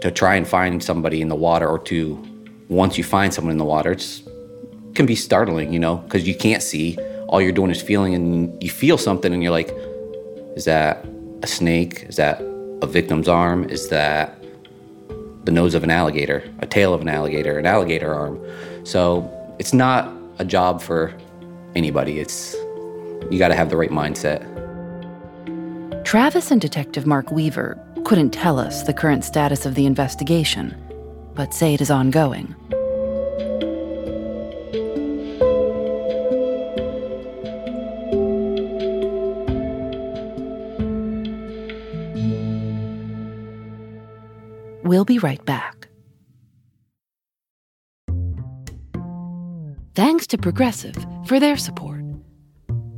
to 0.00 0.10
try 0.10 0.34
and 0.34 0.46
find 0.48 0.82
somebody 0.82 1.20
in 1.20 1.28
the 1.28 1.36
water 1.36 1.68
or 1.68 1.78
to 1.78 2.22
once 2.68 2.96
you 2.96 3.04
find 3.04 3.34
someone 3.34 3.52
in 3.52 3.58
the 3.58 3.64
water 3.64 3.92
it 3.92 4.22
can 4.94 5.06
be 5.06 5.14
startling 5.14 5.72
you 5.72 5.78
know 5.78 5.96
because 5.96 6.26
you 6.26 6.34
can't 6.34 6.62
see. 6.62 6.96
All 7.28 7.40
you're 7.40 7.52
doing 7.52 7.70
is 7.70 7.80
feeling 7.80 8.14
and 8.14 8.60
you 8.60 8.68
feel 8.68 8.98
something 8.98 9.32
and 9.32 9.42
you're 9.42 9.52
like 9.52 9.70
is 10.56 10.64
that 10.64 11.06
a 11.42 11.46
snake? 11.46 12.02
Is 12.08 12.16
that 12.16 12.40
a 12.82 12.86
victim's 12.86 13.28
arm? 13.28 13.64
Is 13.70 13.88
that 13.90 14.36
the 15.44 15.52
nose 15.52 15.74
of 15.74 15.84
an 15.84 15.90
alligator 15.90 16.42
a 16.58 16.66
tail 16.66 16.92
of 16.92 17.00
an 17.00 17.08
alligator 17.08 17.58
an 17.58 17.66
alligator 17.66 18.12
arm? 18.12 18.40
So 18.84 19.30
it's 19.58 19.72
not 19.72 20.12
a 20.38 20.44
job 20.44 20.82
for 20.82 21.14
anybody. 21.74 22.18
It's 22.18 22.54
you 23.30 23.38
got 23.38 23.48
to 23.48 23.54
have 23.54 23.70
the 23.70 23.76
right 23.76 23.90
mindset. 23.90 24.44
Travis 26.04 26.50
and 26.50 26.60
Detective 26.60 27.06
Mark 27.06 27.30
Weaver 27.30 27.78
couldn't 28.04 28.30
tell 28.30 28.58
us 28.58 28.82
the 28.82 28.94
current 28.94 29.24
status 29.24 29.66
of 29.66 29.74
the 29.74 29.86
investigation, 29.86 30.74
but 31.34 31.54
say 31.54 31.74
it 31.74 31.80
is 31.80 31.90
ongoing. 31.90 32.54
We'll 44.82 45.04
be 45.04 45.20
right 45.20 45.44
back. 45.44 45.86
Thanks 49.94 50.26
to 50.28 50.38
Progressive 50.38 50.96
for 51.30 51.38
their 51.38 51.56
support. 51.56 52.02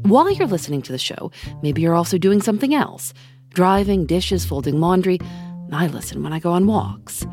While 0.06 0.30
you're 0.32 0.46
listening 0.46 0.80
to 0.82 0.92
the 0.92 0.96
show, 0.96 1.30
maybe 1.62 1.82
you're 1.82 1.94
also 1.94 2.16
doing 2.16 2.40
something 2.40 2.74
else 2.74 3.12
driving, 3.50 4.06
dishes, 4.06 4.46
folding 4.46 4.80
laundry. 4.80 5.18
I 5.70 5.88
listen 5.88 6.22
when 6.22 6.32
I 6.32 6.38
go 6.38 6.52
on 6.52 6.66
walks. 6.66 7.26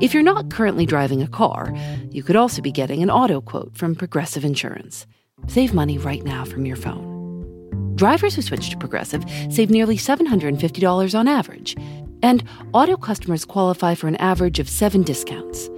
If 0.00 0.14
you're 0.14 0.22
not 0.22 0.48
currently 0.48 0.86
driving 0.86 1.20
a 1.20 1.26
car, 1.26 1.74
you 2.12 2.22
could 2.22 2.36
also 2.36 2.62
be 2.62 2.70
getting 2.70 3.02
an 3.02 3.10
auto 3.10 3.40
quote 3.40 3.76
from 3.76 3.96
Progressive 3.96 4.44
Insurance. 4.44 5.04
Save 5.48 5.74
money 5.74 5.98
right 5.98 6.22
now 6.22 6.44
from 6.44 6.64
your 6.64 6.76
phone. 6.76 7.96
Drivers 7.96 8.36
who 8.36 8.42
switch 8.42 8.70
to 8.70 8.78
Progressive 8.78 9.24
save 9.50 9.68
nearly 9.68 9.96
$750 9.96 11.18
on 11.18 11.26
average, 11.26 11.74
and 12.22 12.44
auto 12.72 12.96
customers 12.96 13.44
qualify 13.44 13.96
for 13.96 14.06
an 14.06 14.16
average 14.16 14.60
of 14.60 14.68
seven 14.68 15.02
discounts. 15.02 15.68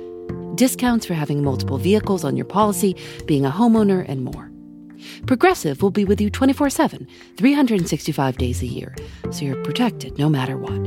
Discounts 0.57 1.07
for 1.07 1.15
having 1.15 1.43
multiple 1.43 1.79
vehicles 1.79 2.23
on 2.23 2.37
your 2.37 2.45
policy, 2.45 2.97
being 3.25 3.47
a 3.47 3.51
homeowner, 3.51 4.05
and 4.07 4.25
more. 4.25 4.48
Progressive 5.27 5.83
will 5.83 5.91
be 5.91 6.05
with 6.05 6.21
you 6.21 6.31
24 6.31 6.71
7, 6.71 7.07
365 7.37 8.37
days 8.37 8.62
a 8.62 8.67
year, 8.67 8.95
so 9.31 9.45
you're 9.45 9.62
protected 9.62 10.19
no 10.19 10.29
matter 10.29 10.57
what. 10.57 10.79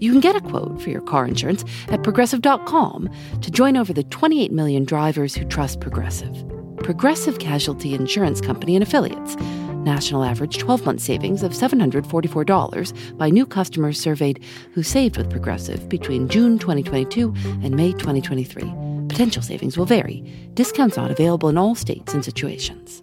You 0.00 0.12
can 0.12 0.20
get 0.20 0.34
a 0.34 0.40
quote 0.40 0.80
for 0.80 0.88
your 0.88 1.02
car 1.02 1.26
insurance 1.26 1.62
at 1.88 2.02
progressive.com 2.02 3.10
to 3.42 3.50
join 3.50 3.76
over 3.76 3.92
the 3.92 4.04
28 4.04 4.50
million 4.50 4.84
drivers 4.84 5.34
who 5.34 5.44
trust 5.44 5.80
Progressive. 5.80 6.44
Progressive 6.78 7.38
Casualty 7.38 7.94
Insurance 7.94 8.40
Company 8.40 8.74
and 8.74 8.82
Affiliates. 8.82 9.36
National 9.84 10.24
average 10.24 10.58
12 10.58 10.86
month 10.86 11.00
savings 11.00 11.42
of 11.42 11.52
$744 11.52 13.18
by 13.18 13.28
new 13.28 13.46
customers 13.46 14.00
surveyed 14.00 14.42
who 14.72 14.82
saved 14.82 15.18
with 15.18 15.30
Progressive 15.30 15.88
between 15.88 16.28
June 16.28 16.58
2022 16.58 17.34
and 17.62 17.76
May 17.76 17.92
2023. 17.92 18.62
Potential 19.08 19.42
savings 19.42 19.76
will 19.76 19.86
vary. 19.86 20.20
Discounts 20.54 20.96
not 20.96 21.10
available 21.10 21.48
in 21.48 21.58
all 21.58 21.74
states 21.74 22.14
and 22.14 22.24
situations. 22.24 23.02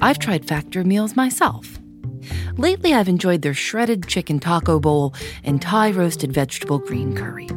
I've 0.00 0.18
tried 0.18 0.46
Factor 0.46 0.84
meals 0.84 1.16
myself. 1.16 1.78
Lately, 2.56 2.94
I've 2.94 3.08
enjoyed 3.08 3.42
their 3.42 3.54
shredded 3.54 4.06
chicken 4.06 4.40
taco 4.40 4.80
bowl 4.80 5.14
and 5.44 5.60
Thai 5.60 5.92
roasted 5.92 6.32
vegetable 6.32 6.78
green 6.78 7.14
curry. 7.14 7.48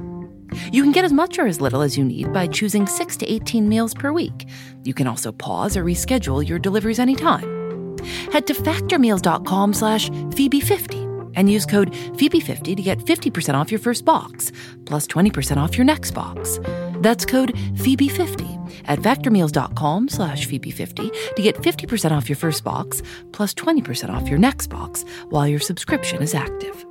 You 0.71 0.83
can 0.83 0.91
get 0.91 1.05
as 1.05 1.13
much 1.13 1.39
or 1.39 1.47
as 1.47 1.61
little 1.61 1.81
as 1.81 1.97
you 1.97 2.03
need 2.03 2.33
by 2.33 2.47
choosing 2.47 2.87
6 2.87 3.17
to 3.17 3.31
18 3.31 3.69
meals 3.69 3.93
per 3.93 4.11
week. 4.11 4.47
You 4.83 4.93
can 4.93 5.07
also 5.07 5.31
pause 5.31 5.77
or 5.77 5.83
reschedule 5.83 6.47
your 6.47 6.59
deliveries 6.59 6.99
anytime. 6.99 7.97
Head 8.31 8.47
to 8.47 8.53
factormeals.com 8.53 9.73
slash 9.73 10.09
Phoebe50 10.09 11.08
and 11.35 11.49
use 11.49 11.65
code 11.65 11.91
Phoebe50 11.91 12.75
to 12.75 12.81
get 12.81 12.99
50% 12.99 13.53
off 13.53 13.71
your 13.71 13.79
first 13.79 14.05
box, 14.05 14.51
plus 14.85 15.07
20% 15.07 15.57
off 15.57 15.77
your 15.77 15.85
next 15.85 16.11
box. 16.11 16.59
That's 17.01 17.25
code 17.25 17.53
Phoebe50 17.75 18.83
at 18.85 18.99
factormeals.com 18.99 20.09
slash 20.09 20.47
Phoebe50 20.47 21.35
to 21.35 21.41
get 21.41 21.55
50% 21.55 22.11
off 22.11 22.29
your 22.29 22.35
first 22.35 22.63
box, 22.63 23.01
plus 23.31 23.53
20% 23.53 24.09
off 24.09 24.27
your 24.27 24.39
next 24.39 24.67
box 24.67 25.05
while 25.29 25.47
your 25.47 25.59
subscription 25.59 26.21
is 26.21 26.33
active. 26.33 26.85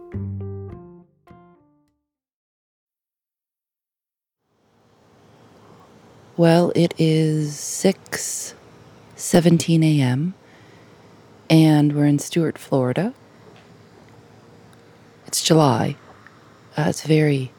Well, 6.37 6.73
it 6.77 6.95
is 6.99 7.59
6 7.59 8.55
17 9.17 9.83
a.m 9.83 10.35
and 11.51 11.95
we're 11.95 12.07
in 12.07 12.19
Stuart, 12.19 12.59
Florida. 12.59 13.15
It's 15.29 15.43
July. 15.43 15.95
Uh, 16.75 16.87
it's 16.89 17.03
very 17.03 17.53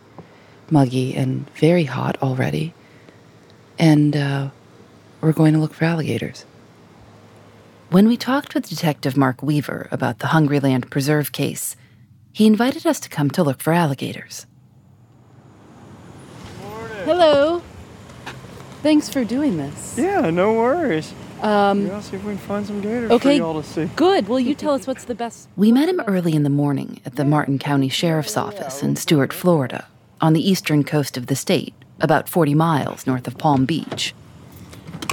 muggy 0.71 1.15
and 1.15 1.47
very 1.51 1.83
hot 1.83 2.17
already. 2.19 2.73
And 3.77 4.17
uh, 4.17 4.49
we're 5.21 5.33
going 5.33 5.53
to 5.53 5.59
look 5.59 5.75
for 5.75 5.85
alligators. 5.85 6.47
When 7.91 8.07
we 8.07 8.17
talked 8.17 8.55
with 8.55 8.67
Detective 8.67 9.15
Mark 9.15 9.43
Weaver 9.43 9.87
about 9.91 10.17
the 10.17 10.27
Hungryland 10.27 10.89
Preserve 10.89 11.31
case, 11.31 11.75
he 12.33 12.47
invited 12.47 12.87
us 12.87 12.99
to 13.01 13.09
come 13.09 13.29
to 13.31 13.43
look 13.43 13.61
for 13.61 13.71
alligators. 13.71 14.47
Morning. 16.63 17.05
Hello. 17.05 17.61
Thanks 18.81 19.09
for 19.09 19.23
doing 19.23 19.57
this. 19.57 19.95
Yeah, 19.95 20.31
no 20.31 20.53
worries. 20.53 21.13
Um, 21.41 21.87
Yeah, 21.87 21.99
see 22.01 22.17
if 22.17 22.23
we 22.23 22.33
can 22.33 22.37
find 22.37 22.65
some 22.65 22.81
gators 22.81 23.11
okay. 23.11 23.37
for 23.37 23.43
y'all 23.43 23.61
to 23.61 23.67
see. 23.67 23.85
Good. 23.95 24.27
Well, 24.27 24.39
you 24.39 24.55
tell 24.55 24.73
us 24.73 24.85
what's 24.87 25.05
the 25.05 25.15
best. 25.15 25.47
We 25.55 25.71
met 25.71 25.87
him 25.87 26.01
early 26.01 26.33
in 26.33 26.43
the 26.43 26.49
morning 26.49 26.99
at 27.05 27.15
the 27.15 27.25
Martin 27.25 27.59
County 27.59 27.89
Sheriff's 27.89 28.35
Office 28.37 28.83
in 28.83 28.95
Stuart, 28.95 29.31
Florida, 29.33 29.87
on 30.21 30.33
the 30.33 30.47
eastern 30.47 30.83
coast 30.83 31.17
of 31.17 31.27
the 31.27 31.35
state, 31.35 31.73
about 32.01 32.27
40 32.27 32.55
miles 32.55 33.07
north 33.07 33.27
of 33.27 33.37
Palm 33.37 33.65
Beach. 33.65 34.13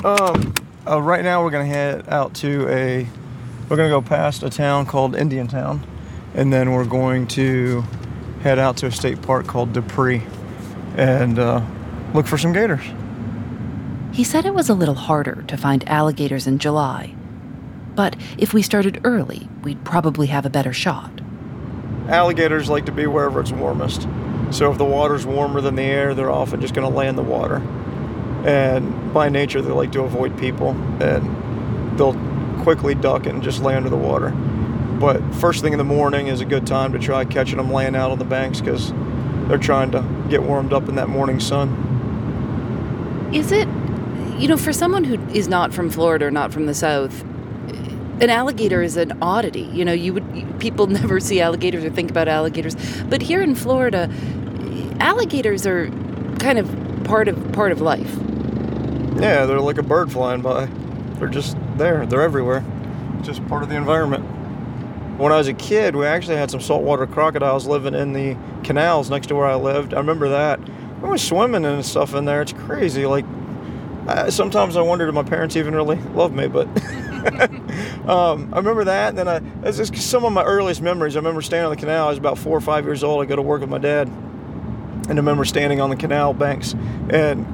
Um, 0.05 0.55
uh, 0.87 1.01
right 1.01 1.23
now 1.25 1.43
we're 1.43 1.51
gonna 1.51 1.65
head 1.67 2.09
out 2.09 2.35
to 2.37 2.69
a. 2.69 3.07
We're 3.69 3.77
gonna 3.77 3.89
go 3.89 4.03
past 4.03 4.43
a 4.43 4.51
town 4.51 4.87
called 4.87 5.17
Indiantown, 5.17 5.85
and 6.35 6.53
then 6.53 6.73
we're 6.73 6.85
going 6.85 7.27
to 7.29 7.83
head 8.43 8.59
out 8.59 8.77
to 8.79 8.87
a 8.87 8.93
state 8.93 9.21
park 9.23 9.47
called 9.47 9.73
Dupree, 9.73 10.23
and 10.97 11.39
uh, 11.39 11.65
look 12.15 12.27
for 12.27 12.39
some 12.39 12.53
gators. 12.53 12.85
He 14.13 14.25
said 14.25 14.47
it 14.47 14.55
was 14.55 14.69
a 14.69 14.75
little 14.75 14.95
harder 14.95 15.43
to 15.47 15.57
find 15.57 15.87
alligators 15.89 16.47
in 16.47 16.59
July. 16.59 17.15
But 17.95 18.17
if 18.39 18.53
we 18.53 18.63
started 18.63 19.01
early, 19.05 19.49
we'd 19.63 19.85
probably 19.85 20.27
have 20.29 20.47
a 20.47 20.51
better 20.51 20.73
shot. 20.73 21.21
Alligators 22.09 22.69
like 22.69 22.87
to 22.87 22.93
be 22.93 23.07
wherever 23.07 23.41
it's 23.41 23.53
warmest. 23.53 24.07
So 24.51 24.71
if 24.71 24.79
the 24.79 24.85
water's 24.85 25.27
warmer 25.27 25.61
than 25.61 25.75
the 25.75 25.83
air, 25.83 26.15
they're 26.15 26.31
often 26.31 26.61
just 26.61 26.75
going 26.75 26.89
to 26.91 26.97
lay 26.97 27.09
in 27.09 27.17
the 27.17 27.23
water. 27.23 27.57
And 28.47 29.13
by 29.13 29.29
nature, 29.29 29.61
they 29.61 29.73
like 29.73 29.93
to 29.93 30.03
avoid 30.03 30.39
people, 30.39 30.71
and 31.03 31.99
they'll 31.99 32.15
quickly 32.63 32.95
duck 32.95 33.27
and 33.27 33.43
just 33.43 33.61
lay 33.61 33.75
under 33.75 33.89
the 33.89 33.97
water. 33.97 34.31
But 35.01 35.23
first 35.35 35.63
thing 35.63 35.73
in 35.73 35.79
the 35.79 35.85
morning 35.85 36.29
is 36.29 36.41
a 36.41 36.45
good 36.45 36.67
time 36.67 36.93
to 36.93 36.99
try 36.99 37.25
catching 37.25 37.57
them 37.57 37.73
laying 37.73 37.97
out 37.97 38.11
on 38.11 38.19
the 38.19 38.25
banks 38.25 38.61
because 38.61 38.93
they're 39.49 39.59
trying 39.59 39.91
to 39.93 40.05
get 40.29 40.43
warmed 40.43 40.73
up 40.73 40.89
in 40.89 40.95
that 40.95 41.09
morning 41.09 41.41
sun. 41.41 41.93
Is 43.33 43.53
it, 43.53 43.69
you 44.39 44.49
know, 44.49 44.57
for 44.57 44.73
someone 44.73 45.05
who 45.05 45.19
is 45.31 45.49
not 45.49 45.73
from 45.73 45.91
Florida 45.91 46.27
or 46.27 46.31
not 46.31 46.53
from 46.53 46.67
the 46.67 46.75
South, 46.75 47.23
an 48.21 48.31
alligator 48.31 48.83
is 48.83 48.97
an 48.97 49.17
oddity. 49.23 49.69
You 49.73 49.85
know, 49.85 49.93
you 49.93 50.15
would 50.15 50.61
people 50.61 50.87
never 50.89 51.21
see 51.21 51.41
alligators 51.41 51.85
or 51.85 51.91
think 51.91 52.11
about 52.11 52.29
alligators, 52.29 52.77
but 53.05 53.23
here 53.23 53.43
in 53.43 53.55
Florida, 53.55 54.11
alligators 55.01 55.67
are 55.67 55.91
kind 56.39 56.59
of 56.59 57.05
part 57.05 57.29
of 57.29 57.53
part 57.53 57.73
of 57.73 57.81
life. 57.81 58.15
Yeah, 59.19 59.47
they're 59.47 59.61
like 59.61 59.79
a 59.79 59.83
bird 59.83 60.13
flying 60.13 60.43
by. 60.43 60.67
They're 61.19 61.29
just 61.29 61.57
there. 61.77 62.05
They're 62.05 62.23
everywhere. 62.23 62.65
Just 63.23 63.47
part 63.49 63.63
of 63.63 63.69
the 63.71 63.77
environment. 63.77 64.25
When 65.19 65.33
I 65.33 65.39
was 65.39 65.49
a 65.49 65.55
kid, 65.55 65.97
we 65.97 66.05
actually 66.05 66.37
had 66.37 66.51
some 66.51 66.61
saltwater 66.61 67.07
crocodiles 67.07 67.67
living 67.67 67.95
in 67.95 68.13
the 68.13 68.37
canals 68.63 69.09
next 69.09 69.29
to 69.29 69.35
where 69.35 69.47
I 69.47 69.55
lived. 69.55 69.95
I 69.95 69.99
remember 69.99 70.29
that. 70.29 70.61
I 71.03 71.07
was 71.07 71.23
swimming 71.23 71.65
and 71.65 71.85
stuff 71.85 72.15
in 72.15 72.27
there. 72.27 72.43
It's 72.43 72.53
crazy. 72.53 73.07
Like, 73.07 73.25
I, 74.09 74.31
sometimes 74.31 74.77
I 74.77 74.83
wonder, 74.83 75.07
do 75.07 75.13
my 75.13 75.23
parents 75.23 75.57
even 75.57 75.75
really 75.75 75.97
love 76.15 76.33
me? 76.33 76.47
But 76.49 76.67
um, 78.09 78.53
I 78.53 78.59
remember 78.59 78.85
that. 78.85 79.11
And 79.11 79.19
then 79.19 79.29
I, 79.29 79.39
that's 79.61 79.77
just 79.77 79.97
some 79.97 80.25
of 80.25 80.33
my 80.33 80.45
earliest 80.45 80.81
memories. 80.81 81.17
I 81.17 81.19
remember 81.19 81.43
standing 81.43 81.67
on 81.67 81.71
the 81.71 81.77
canal. 81.77 82.07
I 82.07 82.11
was 82.11 82.19
about 82.19 82.39
four 82.39 82.57
or 82.57 82.61
five 82.61 82.85
years 82.85 83.03
old. 83.03 83.23
I 83.23 83.27
go 83.27 83.37
to 83.37 83.43
work 83.43 83.61
with 83.61 83.71
my 83.71 83.79
dad. 83.79 84.09
And 84.09 85.11
I 85.11 85.15
remember 85.15 85.45
standing 85.45 85.81
on 85.81 85.91
the 85.91 85.97
canal 85.97 86.33
banks. 86.35 86.75
And 87.11 87.47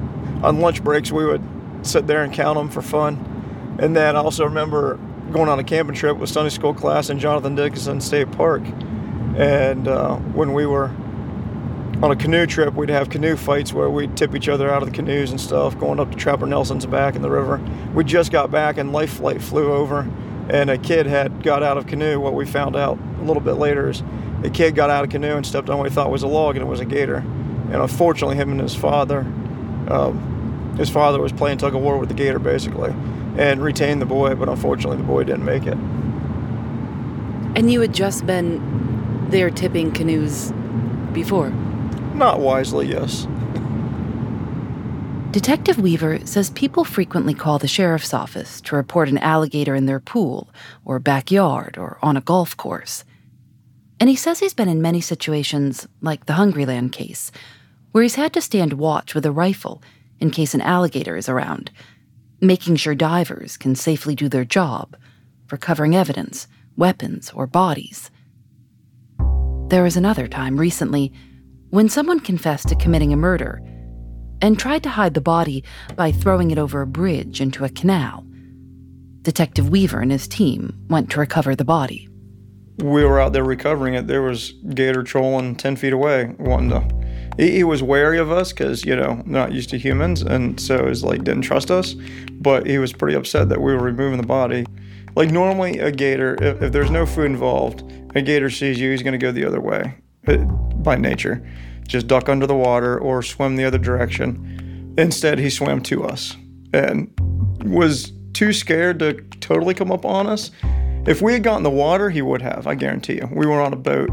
on 0.43 0.59
lunch 0.59 0.83
breaks, 0.83 1.11
we 1.11 1.25
would 1.25 1.41
sit 1.81 2.07
there 2.07 2.23
and 2.23 2.33
count 2.33 2.57
them 2.57 2.69
for 2.69 2.81
fun. 2.81 3.77
And 3.79 3.95
then 3.95 4.15
I 4.15 4.19
also 4.19 4.45
remember 4.45 4.99
going 5.31 5.49
on 5.49 5.57
a 5.59 5.63
camping 5.63 5.95
trip 5.95 6.17
with 6.17 6.29
Sunday 6.29 6.49
school 6.49 6.73
class 6.73 7.09
in 7.09 7.19
Jonathan 7.19 7.55
Dickinson 7.55 8.01
State 8.01 8.31
Park. 8.31 8.61
And 9.35 9.87
uh, 9.87 10.17
when 10.17 10.53
we 10.53 10.65
were 10.65 10.91
on 12.03 12.11
a 12.11 12.15
canoe 12.17 12.45
trip, 12.45 12.73
we'd 12.73 12.89
have 12.89 13.09
canoe 13.09 13.37
fights 13.37 13.71
where 13.71 13.89
we'd 13.89 14.17
tip 14.17 14.35
each 14.35 14.49
other 14.49 14.69
out 14.69 14.83
of 14.83 14.89
the 14.89 14.93
canoes 14.93 15.31
and 15.31 15.39
stuff, 15.39 15.79
going 15.79 16.01
up 16.01 16.11
to 16.11 16.17
Trapper 16.17 16.45
Nelson's 16.45 16.85
back 16.85 17.15
in 17.15 17.21
the 17.21 17.29
river. 17.29 17.61
We 17.93 18.03
just 18.03 18.29
got 18.29 18.51
back 18.51 18.77
and 18.77 18.91
life 18.91 19.13
flight 19.13 19.41
flew 19.41 19.71
over, 19.71 20.01
and 20.49 20.69
a 20.69 20.77
kid 20.77 21.05
had 21.05 21.43
got 21.43 21.63
out 21.63 21.77
of 21.77 21.87
canoe. 21.87 22.19
What 22.19 22.33
we 22.33 22.45
found 22.45 22.75
out 22.75 22.99
a 23.21 23.23
little 23.23 23.41
bit 23.41 23.53
later 23.53 23.89
is 23.89 24.03
a 24.43 24.49
kid 24.49 24.75
got 24.75 24.89
out 24.89 25.05
of 25.05 25.11
canoe 25.11 25.37
and 25.37 25.45
stepped 25.45 25.69
on 25.69 25.77
what 25.77 25.87
he 25.87 25.95
thought 25.95 26.11
was 26.11 26.23
a 26.23 26.27
log, 26.27 26.57
and 26.57 26.65
it 26.65 26.67
was 26.67 26.81
a 26.81 26.85
gator. 26.85 27.19
And 27.71 27.75
unfortunately, 27.75 28.35
him 28.35 28.51
and 28.51 28.59
his 28.59 28.75
father, 28.75 29.19
um, 29.87 30.75
his 30.77 30.89
father 30.89 31.21
was 31.21 31.31
playing 31.31 31.59
tug 31.59 31.73
of 31.73 31.81
war 31.81 31.97
with 31.97 32.09
the 32.09 32.15
gator 32.15 32.39
basically, 32.39 32.93
and 33.37 33.63
retained 33.63 34.01
the 34.01 34.05
boy, 34.05 34.35
but 34.35 34.49
unfortunately, 34.49 34.97
the 34.97 35.03
boy 35.03 35.23
didn't 35.23 35.45
make 35.45 35.65
it. 35.65 35.77
And 37.55 37.71
you 37.71 37.79
had 37.79 37.93
just 37.93 38.25
been 38.25 39.29
there 39.29 39.49
tipping 39.49 39.93
canoes 39.93 40.51
before? 41.13 41.53
Not 42.13 42.39
wisely, 42.39 42.87
yes. 42.87 43.27
Detective 45.31 45.79
Weaver 45.79 46.25
says 46.27 46.51
people 46.51 46.83
frequently 46.83 47.33
call 47.33 47.57
the 47.57 47.67
sheriff's 47.67 48.13
office 48.13 48.61
to 48.61 48.75
report 48.75 49.09
an 49.09 49.17
alligator 49.17 49.73
in 49.73 49.87
their 49.87 49.99
pool 49.99 50.47
or 50.85 50.99
backyard 50.99 51.75
or 51.75 51.97
on 52.03 52.15
a 52.15 52.21
golf 52.21 52.55
course. 52.55 53.03
And 53.99 54.11
he 54.11 54.15
says 54.15 54.39
he's 54.39 54.53
been 54.53 54.69
in 54.69 54.81
many 54.81 55.01
situations, 55.01 55.87
like 56.01 56.27
the 56.27 56.33
Hungryland 56.33 56.91
case, 56.91 57.31
where 57.93 58.03
he's 58.03 58.13
had 58.13 58.31
to 58.33 58.41
stand 58.41 58.73
watch 58.73 59.15
with 59.15 59.25
a 59.25 59.31
rifle 59.31 59.81
in 60.19 60.29
case 60.29 60.53
an 60.53 60.61
alligator 60.61 61.17
is 61.17 61.27
around, 61.27 61.71
making 62.39 62.75
sure 62.75 62.93
divers 62.93 63.57
can 63.57 63.73
safely 63.73 64.13
do 64.13 64.29
their 64.29 64.45
job, 64.45 64.95
recovering 65.49 65.95
evidence, 65.95 66.47
weapons, 66.77 67.31
or 67.31 67.47
bodies. 67.47 68.11
There 69.69 69.81
was 69.81 69.97
another 69.97 70.27
time 70.27 70.59
recently 70.59 71.11
when 71.73 71.89
someone 71.89 72.19
confessed 72.19 72.67
to 72.67 72.75
committing 72.75 73.11
a 73.13 73.17
murder 73.17 73.59
and 74.43 74.59
tried 74.59 74.83
to 74.83 74.89
hide 74.89 75.15
the 75.15 75.19
body 75.19 75.63
by 75.95 76.11
throwing 76.11 76.51
it 76.51 76.59
over 76.59 76.83
a 76.83 76.85
bridge 76.85 77.41
into 77.41 77.65
a 77.65 77.69
canal. 77.69 78.23
Detective 79.23 79.69
Weaver 79.69 79.99
and 79.99 80.11
his 80.11 80.27
team 80.27 80.77
went 80.89 81.09
to 81.09 81.19
recover 81.19 81.55
the 81.55 81.65
body. 81.65 82.07
We 82.77 83.03
were 83.03 83.19
out 83.19 83.33
there 83.33 83.43
recovering 83.43 83.95
it. 83.95 84.05
There 84.05 84.21
was 84.21 84.51
gator 84.75 85.01
trolling 85.01 85.55
10 85.55 85.75
feet 85.77 85.93
away, 85.93 86.35
wanting 86.37 86.69
to. 86.69 87.43
He, 87.43 87.63
was 87.63 87.81
wary 87.81 88.19
of 88.19 88.31
us 88.31 88.53
because, 88.53 88.85
you 88.85 88.95
know, 88.95 89.23
not 89.25 89.51
used 89.51 89.71
to 89.71 89.79
humans, 89.79 90.21
and 90.21 90.59
so 90.59 90.83
was 90.83 91.03
like 91.03 91.23
didn't 91.23 91.41
trust 91.41 91.71
us. 91.71 91.95
But 92.33 92.67
he 92.67 92.77
was 92.77 92.93
pretty 92.93 93.17
upset 93.17 93.49
that 93.49 93.59
we 93.59 93.73
were 93.73 93.81
removing 93.81 94.21
the 94.21 94.27
body. 94.27 94.67
Like 95.15 95.31
normally, 95.31 95.79
a 95.79 95.91
gator, 95.91 96.37
if, 96.39 96.61
if 96.61 96.71
there's 96.71 96.91
no 96.91 97.07
food 97.07 97.25
involved, 97.25 97.81
a 98.13 98.21
gator 98.21 98.51
sees 98.51 98.79
you, 98.79 98.91
he's 98.91 99.01
going 99.01 99.13
to 99.13 99.17
go 99.17 99.31
the 99.31 99.45
other 99.45 99.59
way 99.59 99.95
by 100.83 100.95
nature 100.95 101.45
just 101.87 102.07
duck 102.07 102.29
under 102.29 102.47
the 102.47 102.55
water 102.55 102.97
or 102.97 103.21
swim 103.21 103.55
the 103.55 103.63
other 103.63 103.77
direction. 103.77 104.93
Instead, 104.97 105.39
he 105.39 105.49
swam 105.49 105.81
to 105.83 106.03
us 106.03 106.35
and 106.73 107.11
was 107.65 108.11
too 108.33 108.53
scared 108.53 108.99
to 108.99 109.13
totally 109.41 109.73
come 109.73 109.91
up 109.91 110.05
on 110.05 110.27
us. 110.27 110.51
If 111.05 111.21
we 111.21 111.33
had 111.33 111.43
gotten 111.43 111.63
the 111.63 111.69
water, 111.69 112.09
he 112.09 112.21
would 112.21 112.41
have, 112.41 112.67
I 112.67 112.75
guarantee 112.75 113.15
you. 113.15 113.29
We 113.31 113.45
were 113.45 113.61
on 113.61 113.73
a 113.73 113.77
boat 113.77 114.09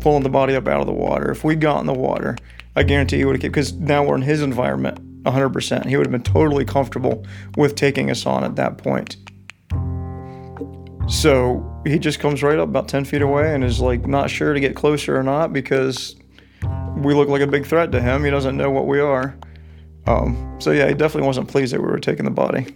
pulling 0.00 0.22
the 0.22 0.28
body 0.28 0.54
up 0.54 0.68
out 0.68 0.80
of 0.80 0.86
the 0.86 0.92
water. 0.92 1.30
If 1.30 1.44
we 1.44 1.56
got 1.56 1.80
in 1.80 1.86
the 1.86 1.94
water, 1.94 2.36
I 2.76 2.84
guarantee 2.84 3.18
he 3.18 3.24
would 3.24 3.36
have, 3.36 3.42
kept, 3.42 3.52
because 3.52 3.72
now 3.72 4.04
we're 4.04 4.16
in 4.16 4.22
his 4.22 4.40
environment 4.40 5.24
100%. 5.24 5.86
He 5.86 5.96
would 5.96 6.06
have 6.06 6.12
been 6.12 6.22
totally 6.22 6.64
comfortable 6.64 7.26
with 7.56 7.74
taking 7.74 8.10
us 8.10 8.24
on 8.24 8.44
at 8.44 8.56
that 8.56 8.78
point. 8.78 9.16
So 11.08 11.82
he 11.84 11.98
just 11.98 12.20
comes 12.20 12.42
right 12.42 12.58
up 12.58 12.68
about 12.68 12.88
10 12.88 13.04
feet 13.04 13.22
away 13.22 13.54
and 13.54 13.64
is 13.64 13.80
like 13.80 14.06
not 14.06 14.30
sure 14.30 14.52
to 14.52 14.60
get 14.60 14.76
closer 14.76 15.16
or 15.16 15.22
not 15.22 15.52
because 15.52 16.16
we 16.96 17.14
look 17.14 17.28
like 17.28 17.42
a 17.42 17.46
big 17.46 17.66
threat 17.66 17.92
to 17.92 18.00
him. 18.00 18.24
He 18.24 18.30
doesn't 18.30 18.56
know 18.56 18.70
what 18.70 18.86
we 18.86 19.00
are. 19.00 19.36
Um, 20.06 20.56
so 20.58 20.70
yeah, 20.70 20.88
he 20.88 20.94
definitely 20.94 21.26
wasn't 21.26 21.48
pleased 21.48 21.72
that 21.72 21.80
we 21.80 21.86
were 21.86 21.98
taking 21.98 22.24
the 22.24 22.30
body. 22.30 22.74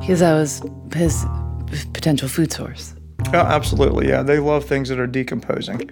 Because 0.00 0.20
that 0.20 0.34
was 0.34 0.62
his 0.94 1.24
potential 1.92 2.28
food 2.28 2.52
source. 2.52 2.94
Yeah, 3.32 3.42
absolutely. 3.42 4.08
Yeah, 4.08 4.22
they 4.22 4.38
love 4.38 4.64
things 4.64 4.88
that 4.88 4.98
are 4.98 5.06
decomposing. 5.06 5.90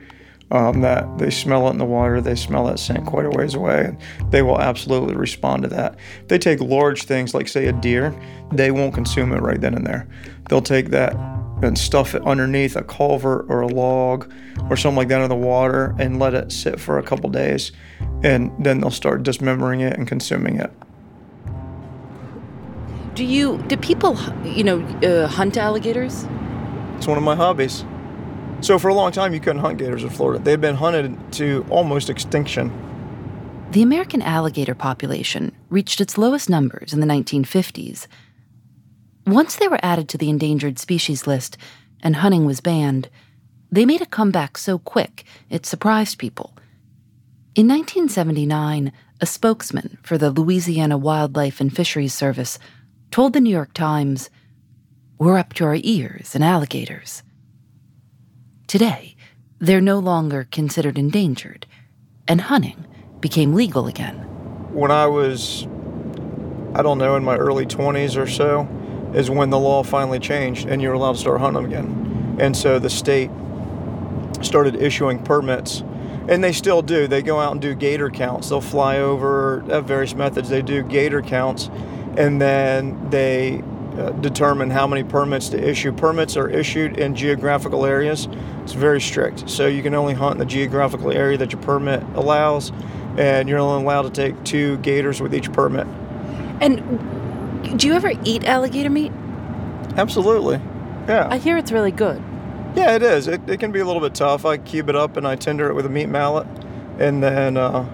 Um, 0.52 0.80
that 0.80 1.18
they 1.18 1.30
smell 1.30 1.68
it 1.68 1.70
in 1.70 1.78
the 1.78 1.84
water, 1.84 2.20
they 2.20 2.34
smell 2.34 2.64
that 2.64 2.80
scent 2.80 3.06
quite 3.06 3.24
a 3.24 3.30
ways 3.30 3.54
away, 3.54 3.84
and 3.84 4.32
they 4.32 4.42
will 4.42 4.60
absolutely 4.60 5.14
respond 5.14 5.62
to 5.62 5.68
that. 5.68 5.96
They 6.26 6.38
take 6.38 6.58
large 6.60 7.04
things 7.04 7.34
like, 7.34 7.46
say, 7.46 7.66
a 7.68 7.72
deer, 7.72 8.12
they 8.50 8.72
won't 8.72 8.92
consume 8.92 9.32
it 9.32 9.42
right 9.42 9.60
then 9.60 9.74
and 9.74 9.86
there. 9.86 10.08
They'll 10.48 10.60
take 10.60 10.90
that 10.90 11.14
and 11.62 11.78
stuff 11.78 12.14
it 12.14 12.26
underneath 12.26 12.74
a 12.74 12.82
culvert 12.82 13.46
or 13.48 13.60
a 13.60 13.66
log 13.66 14.32
or 14.68 14.76
something 14.76 14.96
like 14.96 15.08
that 15.08 15.20
in 15.20 15.28
the 15.28 15.36
water 15.36 15.94
and 15.98 16.18
let 16.18 16.34
it 16.34 16.50
sit 16.50 16.80
for 16.80 16.98
a 16.98 17.02
couple 17.02 17.30
days. 17.30 17.72
And 18.22 18.50
then 18.58 18.80
they'll 18.80 18.90
start 18.90 19.22
dismembering 19.22 19.80
it 19.80 19.96
and 19.96 20.08
consuming 20.08 20.58
it. 20.58 20.72
Do 23.14 23.24
you, 23.24 23.58
do 23.68 23.76
people, 23.76 24.18
you 24.44 24.64
know, 24.64 24.80
uh, 25.04 25.26
hunt 25.26 25.56
alligators? 25.56 26.26
It's 26.96 27.06
one 27.06 27.18
of 27.18 27.24
my 27.24 27.36
hobbies. 27.36 27.84
So 28.60 28.78
for 28.78 28.88
a 28.88 28.94
long 28.94 29.12
time, 29.12 29.34
you 29.34 29.40
couldn't 29.40 29.60
hunt 29.60 29.78
gators 29.78 30.02
in 30.02 30.10
Florida. 30.10 30.42
They'd 30.42 30.60
been 30.60 30.76
hunted 30.76 31.32
to 31.34 31.66
almost 31.70 32.10
extinction. 32.10 32.70
The 33.70 33.82
American 33.82 34.20
alligator 34.22 34.74
population 34.74 35.52
reached 35.68 36.00
its 36.00 36.18
lowest 36.18 36.50
numbers 36.50 36.92
in 36.92 37.00
the 37.00 37.06
1950s 37.06 38.06
once 39.30 39.56
they 39.56 39.68
were 39.68 39.78
added 39.82 40.08
to 40.08 40.18
the 40.18 40.30
endangered 40.30 40.78
species 40.78 41.26
list 41.26 41.56
and 42.02 42.16
hunting 42.16 42.44
was 42.44 42.60
banned, 42.60 43.08
they 43.70 43.84
made 43.84 44.00
a 44.00 44.06
comeback 44.06 44.58
so 44.58 44.78
quick 44.78 45.24
it 45.48 45.66
surprised 45.66 46.18
people. 46.18 46.52
In 47.54 47.68
1979, 47.68 48.92
a 49.20 49.26
spokesman 49.26 49.98
for 50.02 50.16
the 50.16 50.30
Louisiana 50.30 50.96
Wildlife 50.96 51.60
and 51.60 51.74
Fisheries 51.74 52.14
Service 52.14 52.58
told 53.10 53.32
the 53.32 53.40
New 53.40 53.50
York 53.50 53.72
Times, 53.74 54.30
We're 55.18 55.38
up 55.38 55.52
to 55.54 55.64
our 55.64 55.78
ears 55.80 56.34
in 56.34 56.42
alligators. 56.42 57.22
Today, 58.70 59.16
they're 59.58 59.80
no 59.80 59.98
longer 59.98 60.46
considered 60.48 60.96
endangered, 60.96 61.66
and 62.28 62.40
hunting 62.40 62.86
became 63.18 63.52
legal 63.52 63.88
again. 63.88 64.18
When 64.72 64.92
I 64.92 65.08
was, 65.08 65.64
I 66.76 66.80
don't 66.80 66.98
know, 66.98 67.16
in 67.16 67.24
my 67.24 67.36
early 67.36 67.66
20s 67.66 68.16
or 68.16 68.28
so, 68.28 68.68
is 69.12 69.28
when 69.28 69.50
the 69.50 69.58
law 69.58 69.82
finally 69.82 70.20
changed 70.20 70.68
and 70.68 70.80
you're 70.80 70.92
allowed 70.92 71.14
to 71.14 71.18
start 71.18 71.40
hunting 71.40 71.64
again. 71.64 72.36
And 72.38 72.56
so 72.56 72.78
the 72.78 72.90
state 72.90 73.32
started 74.40 74.76
issuing 74.76 75.20
permits, 75.24 75.80
and 76.28 76.44
they 76.44 76.52
still 76.52 76.80
do. 76.80 77.08
They 77.08 77.22
go 77.22 77.40
out 77.40 77.50
and 77.50 77.60
do 77.60 77.74
gator 77.74 78.08
counts. 78.08 78.50
They'll 78.50 78.60
fly 78.60 78.98
over, 78.98 79.64
have 79.68 79.86
various 79.86 80.14
methods. 80.14 80.48
They 80.48 80.62
do 80.62 80.84
gator 80.84 81.22
counts, 81.22 81.68
and 82.16 82.40
then 82.40 83.10
they 83.10 83.64
uh, 83.98 84.10
determine 84.10 84.70
how 84.70 84.86
many 84.86 85.04
permits 85.04 85.48
to 85.50 85.68
issue. 85.68 85.92
Permits 85.92 86.36
are 86.36 86.48
issued 86.48 86.98
in 86.98 87.14
geographical 87.14 87.84
areas. 87.84 88.28
It's 88.62 88.72
very 88.72 89.00
strict. 89.00 89.48
So 89.50 89.66
you 89.66 89.82
can 89.82 89.94
only 89.94 90.14
hunt 90.14 90.34
in 90.34 90.38
the 90.38 90.46
geographical 90.46 91.10
area 91.10 91.36
that 91.38 91.52
your 91.52 91.60
permit 91.62 92.02
allows, 92.14 92.72
and 93.18 93.48
you're 93.48 93.58
only 93.58 93.82
allowed 93.82 94.02
to 94.02 94.10
take 94.10 94.42
two 94.44 94.78
gators 94.78 95.20
with 95.20 95.34
each 95.34 95.52
permit. 95.52 95.86
And 96.60 97.78
do 97.78 97.86
you 97.86 97.94
ever 97.94 98.12
eat 98.24 98.44
alligator 98.44 98.90
meat? 98.90 99.12
Absolutely. 99.96 100.60
Yeah. 101.08 101.26
I 101.30 101.38
hear 101.38 101.56
it's 101.56 101.72
really 101.72 101.90
good. 101.90 102.22
Yeah, 102.76 102.94
it 102.94 103.02
is. 103.02 103.26
It, 103.26 103.40
it 103.48 103.58
can 103.58 103.72
be 103.72 103.80
a 103.80 103.84
little 103.84 104.00
bit 104.00 104.14
tough. 104.14 104.44
I 104.44 104.56
cube 104.56 104.88
it 104.88 104.96
up 104.96 105.16
and 105.16 105.26
I 105.26 105.34
tender 105.34 105.68
it 105.68 105.74
with 105.74 105.86
a 105.86 105.88
meat 105.88 106.08
mallet, 106.08 106.46
and 106.98 107.22
then 107.22 107.56
uh, 107.56 107.84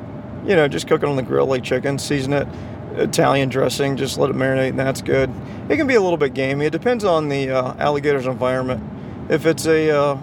you 0.44 0.54
know 0.54 0.68
just 0.68 0.86
cook 0.86 1.02
it 1.02 1.08
on 1.08 1.16
the 1.16 1.22
grill 1.22 1.46
like 1.46 1.64
chicken. 1.64 1.98
Season 1.98 2.34
it, 2.34 2.46
Italian 2.96 3.48
dressing, 3.48 3.96
just 3.96 4.18
let 4.18 4.30
it 4.30 4.36
marinate, 4.36 4.70
and 4.70 4.78
that's 4.78 5.02
good. 5.02 5.30
It 5.68 5.76
can 5.76 5.86
be 5.86 5.94
a 5.94 6.00
little 6.00 6.16
bit 6.16 6.34
gamey. 6.34 6.66
It 6.66 6.70
depends 6.70 7.04
on 7.04 7.28
the 7.28 7.50
uh, 7.50 7.74
alligator's 7.78 8.26
environment. 8.26 8.82
If 9.28 9.46
it's 9.46 9.66
a 9.66 9.90
uh, 9.90 10.18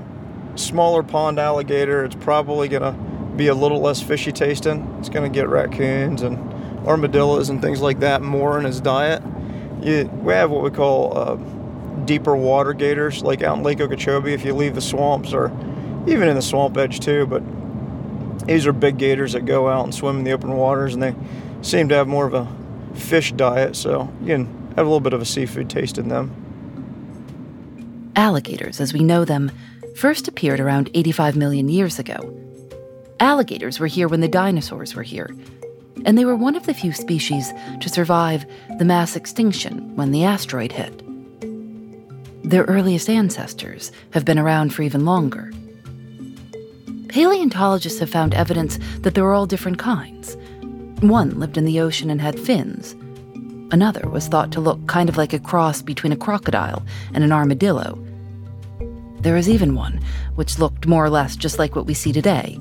smaller 0.56 1.04
pond 1.04 1.40
alligator, 1.40 2.04
it's 2.06 2.16
probably 2.16 2.68
gonna 2.68 2.94
be 3.36 3.48
a 3.48 3.56
little 3.56 3.82
less 3.82 4.02
fishy 4.02 4.32
tasting. 4.32 4.96
It's 5.00 5.10
gonna 5.10 5.30
get 5.30 5.50
raccoons 5.50 6.22
and 6.22 6.38
armadillos 6.88 7.50
and 7.50 7.62
things 7.62 7.82
like 7.82 8.00
that 8.00 8.22
more 8.22 8.60
in 8.60 8.66
its 8.66 8.80
diet 8.80 9.24
you, 9.84 10.10
we 10.22 10.34
have 10.34 10.50
what 10.50 10.64
we 10.64 10.72
call 10.72 11.18
uh, 11.18 11.36
deeper 12.06 12.36
water 12.36 12.74
gators, 12.74 13.22
like 13.22 13.42
out 13.42 13.58
in 13.58 13.64
Lake 13.64 13.82
Okeechobee. 13.82 14.34
If 14.34 14.46
you 14.46 14.54
leave 14.54 14.76
the 14.76 14.82
swamps, 14.82 15.34
or 15.34 15.48
even 16.08 16.28
in 16.28 16.36
the 16.36 16.42
swamp 16.42 16.78
edge 16.78 17.00
too, 17.00 17.26
but 17.26 17.44
these 18.48 18.66
are 18.66 18.74
big 18.74 18.98
gators 18.98 19.34
that 19.34 19.46
go 19.46 19.70
out 19.70 19.84
and 19.84 19.94
swim 19.94 20.20
in 20.20 20.24
the 20.24 20.32
open 20.32 20.54
waters, 20.54 20.94
and 20.94 21.04
they 21.04 21.16
seem 21.62 21.90
to 21.90 21.96
have 21.96 22.08
more 22.08 22.26
of 22.26 22.34
a 22.34 22.48
fish 22.94 23.32
diet, 23.34 23.76
so 23.76 24.12
you 24.22 24.28
can 24.28 24.46
have 24.76 24.86
a 24.86 24.90
little 24.90 25.00
bit 25.00 25.14
of 25.14 25.22
a 25.22 25.26
seafood 25.26 25.70
taste 25.70 25.98
in 25.98 26.10
them. 26.10 26.34
Alligators, 28.16 28.80
as 28.80 28.94
we 28.94 29.04
know 29.04 29.26
them, 29.26 29.52
first 29.96 30.28
appeared 30.28 30.60
around 30.60 30.90
85 30.94 31.36
million 31.36 31.70
years 31.70 32.00
ago. 32.00 32.40
Alligators 33.20 33.80
were 33.80 33.88
here 33.88 34.08
when 34.08 34.22
the 34.22 34.28
dinosaurs 34.28 34.96
were 34.96 35.04
here, 35.04 35.36
and 36.06 36.18
they 36.18 36.26
were 36.26 36.36
one 36.36 36.56
of 36.56 36.66
the 36.66 36.74
few 36.74 36.92
species 36.92 37.54
to 37.80 37.90
survive 37.90 38.46
the 38.78 38.86
mass 38.86 39.16
extinction 39.16 39.96
when 39.96 40.12
the 40.12 40.24
asteroid 40.24 40.72
hit. 40.72 41.02
Their 42.44 42.64
earliest 42.66 43.10
ancestors 43.10 43.92
have 44.12 44.26
been 44.26 44.38
around 44.38 44.74
for 44.74 44.82
even 44.82 45.06
longer. 45.06 45.52
Paleontologists 47.08 48.00
have 48.00 48.10
found 48.10 48.34
evidence 48.34 48.80
that 49.00 49.16
there 49.16 49.24
were 49.24 49.34
all 49.34 49.46
different 49.46 49.78
kinds. 49.80 50.36
One 51.04 51.38
lived 51.38 51.58
in 51.58 51.66
the 51.66 51.82
ocean 51.82 52.10
and 52.10 52.22
had 52.22 52.40
fins. 52.40 52.96
Another 53.74 54.08
was 54.08 54.30
thought 54.30 54.54
to 54.54 54.62
look 54.62 54.88
kind 54.88 55.10
of 55.10 55.18
like 55.18 55.34
a 55.34 55.40
cross 55.40 55.82
between 55.82 56.14
a 56.14 56.18
crocodile 56.18 56.82
and 57.14 57.26
an 57.26 57.34
armadillo. 57.34 58.02
There 59.20 59.36
was 59.36 59.50
even 59.50 59.76
one, 59.76 60.00
which 60.36 60.60
looked 60.60 60.88
more 60.88 61.04
or 61.04 61.10
less 61.10 61.36
just 61.36 61.60
like 61.60 61.76
what 61.76 61.88
we 61.88 61.94
see 61.94 62.14
today, 62.14 62.58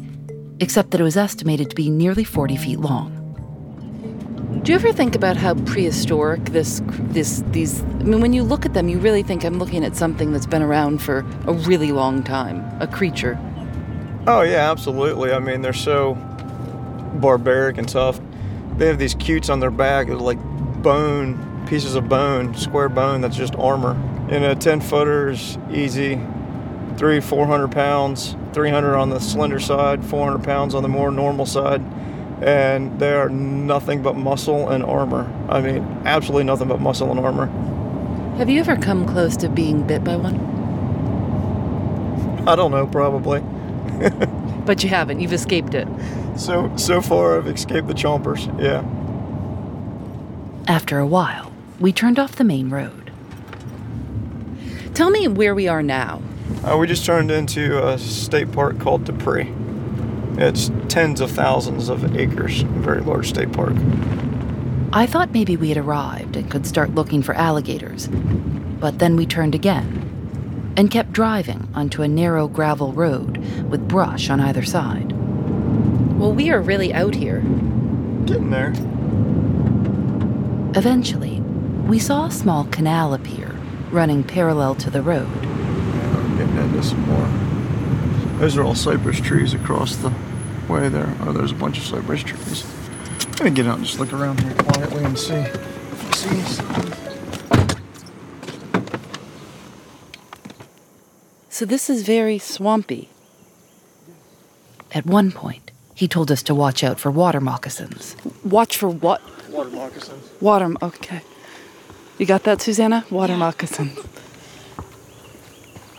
except 0.59 0.91
that 0.91 1.01
it 1.01 1.05
was 1.05 1.17
estimated 1.17 1.71
to 1.71 1.77
be 1.77 1.89
nearly 1.89 2.25
40 2.25 2.57
feet 2.57 2.81
long. 2.81 3.17
Do 4.65 4.73
you 4.73 4.77
ever 4.77 4.93
think 4.93 5.15
about 5.15 5.37
how 5.37 5.55
prehistoric 5.55 6.45
this 6.47 6.83
this 7.11 7.45
these 7.53 7.81
I 7.81 8.03
mean 8.03 8.21
when 8.21 8.33
you 8.33 8.43
look 8.43 8.67
at 8.67 8.75
them 8.75 8.89
you 8.89 8.99
really 8.99 9.23
think 9.23 9.45
I'm 9.45 9.61
looking 9.61 9.85
at 9.85 9.95
something 9.95 10.33
that's 10.33 10.47
been 10.47 10.63
around 10.63 11.01
for 11.01 11.19
a 11.47 11.53
really 11.53 11.93
long 11.93 12.25
time, 12.25 12.65
a 12.81 12.89
creature. 12.89 13.39
Oh 14.27 14.43
yeah, 14.43 14.69
absolutely. 14.69 15.33
I 15.33 15.39
mean, 15.39 15.63
they're 15.63 15.73
so 15.73 16.15
barbaric 17.21 17.79
and 17.79 17.89
tough. 17.89 18.21
They 18.77 18.87
have 18.87 18.99
these 18.99 19.13
scutes 19.13 19.49
on 19.49 19.61
their 19.61 19.71
back, 19.71 20.07
they're 20.07 20.17
like 20.17 20.39
bone 20.83 21.67
pieces 21.67 21.95
of 21.95 22.09
bone, 22.09 22.55
square 22.55 22.89
bone 22.89 23.21
that's 23.21 23.37
just 23.37 23.55
armor. 23.57 23.95
You 24.31 24.41
know, 24.41 24.55
10 24.55 24.81
footers, 24.81 25.59
easy, 25.71 26.21
three, 26.97 27.21
400 27.21 27.71
pounds, 27.71 28.37
300 28.53 28.97
on 28.97 29.11
the 29.11 29.21
slender 29.21 29.61
side, 29.61 30.05
400 30.05 30.43
pounds 30.43 30.75
on 30.75 30.83
the 30.83 30.89
more 30.89 31.11
normal 31.11 31.47
side 31.47 31.83
and 32.43 32.99
they 32.99 33.13
are 33.13 33.29
nothing 33.29 34.03
but 34.03 34.17
muscle 34.17 34.69
and 34.69 34.83
armor. 34.83 35.33
I 35.49 35.61
mean, 35.61 35.85
absolutely 36.05 36.45
nothing 36.45 36.67
but 36.69 36.81
muscle 36.81 37.11
and 37.11 37.21
armor. 37.21 37.47
Have 38.37 38.51
you 38.51 38.59
ever 38.59 38.77
come 38.77 39.07
close 39.07 39.37
to 39.39 39.49
being 39.49 39.87
bit 39.87 40.03
by 40.03 40.17
one? 40.17 40.51
I 42.49 42.57
don't 42.57 42.73
know, 42.73 42.87
probably. 42.89 43.41
but 44.65 44.83
you 44.83 44.89
haven't. 44.89 45.21
You've 45.21 45.33
escaped 45.33 45.75
it. 45.75 45.87
So 46.37 46.75
so 46.77 47.01
far, 47.01 47.39
I've 47.39 47.47
escaped 47.47 47.89
the 47.89 47.95
chompers. 47.95 48.47
Yeah. 48.61 48.83
After 50.67 50.99
a 50.99 51.07
while, 51.07 51.53
we 51.81 51.93
turned 51.93 52.19
off 52.19 52.37
the 52.37 52.45
main 52.45 52.71
road. 52.71 53.11
Tell 54.95 55.11
me 55.11 55.27
where 55.29 55.55
we 55.55 55.69
are 55.69 55.83
now. 55.83 56.23
Uh, 56.65 56.77
we 56.77 56.87
just 56.87 57.05
turned 57.05 57.31
into 57.31 57.85
a 57.85 57.99
state 57.99 58.53
park 58.53 58.79
called 58.79 59.05
Dupree. 59.05 59.53
It's 60.39 60.71
tens 60.89 61.21
of 61.21 61.31
thousands 61.31 61.89
of 61.89 62.17
acres, 62.17 62.63
a 62.63 62.67
very 62.67 63.01
large 63.01 63.29
state 63.29 63.53
park. 63.53 63.75
I 64.93 65.07
thought 65.07 65.33
maybe 65.33 65.57
we 65.57 65.71
had 65.71 65.79
arrived 65.79 66.37
and 66.37 66.51
could 66.51 66.67
start 66.67 66.95
looking 66.95 67.23
for 67.23 67.35
alligators. 67.35 68.09
But 68.09 68.99
then 68.99 69.17
we 69.17 69.27
turned 69.27 69.55
again 69.55 70.73
and 70.77 70.91
kept 70.91 71.13
driving 71.13 71.69
onto 71.75 72.03
a 72.03 72.09
narrow 72.09 72.49
gravel 72.49 72.93
road 72.93 73.39
with 73.71 73.89
brush 73.89 74.31
on 74.31 74.41
either 74.41 74.63
side. 74.63 75.12
Well, 76.23 76.35
we 76.35 76.51
are 76.51 76.61
really 76.63 76.95
out 76.95 77.17
here. 77.17 77.41
Getting 78.27 78.51
there. 78.51 78.69
Eventually, 80.77 81.41
we 81.41 81.99
saw 81.99 82.27
a 82.27 82.31
small 82.31 82.63
canal 82.67 83.13
appear, 83.13 83.57
running 83.91 84.23
parallel 84.23 84.77
to 84.77 84.89
the 84.89 85.03
road. 85.03 85.29
Yeah, 85.43 86.17
we're 86.17 86.39
getting 86.39 86.57
into 86.59 86.81
some 86.85 87.01
more. 87.09 88.39
Those 88.39 88.57
are 88.57 88.63
all 88.63 88.77
cypress 88.77 89.21
trees 89.21 89.53
across 89.53 89.97
the 89.97 90.13
way 90.69 90.89
there. 90.89 91.13
Oh, 91.23 91.33
there's 91.33 91.51
a 91.51 91.57
bunch 91.57 91.79
of 91.79 91.83
cypress 91.83 92.23
trees. 92.23 92.65
I'm 93.27 93.33
gonna 93.33 93.51
get 93.51 93.67
out 93.67 93.79
and 93.79 93.85
just 93.85 93.99
look 93.99 94.13
around 94.13 94.41
here 94.43 94.55
quietly 94.55 95.03
and 95.03 95.19
see 95.19 95.35
if 95.35 96.09
I 96.09 96.15
see 96.15 96.41
something. 96.43 96.93
So 101.49 101.65
this 101.65 101.91
is 101.91 102.05
very 102.05 102.39
swampy. 102.39 103.09
At 104.93 105.05
one 105.05 105.33
point, 105.33 105.72
he 106.03 106.09
told 106.09 106.33
us 106.33 106.43
to 106.43 106.53
watch 106.53 106.83
out 106.83 106.99
for 106.99 107.13
water 107.13 107.41
moccasins. 107.41 108.17
Watch 108.45 108.77
for 108.77 108.89
what? 108.89 109.23
Water 109.49 109.71
moccasins. 109.71 110.31
Water. 110.41 110.75
Okay. 110.83 111.21
You 112.19 112.27
got 112.27 112.43
that, 112.43 112.61
Susanna? 112.61 113.05
Water 113.09 113.37
moccasins. 113.37 113.97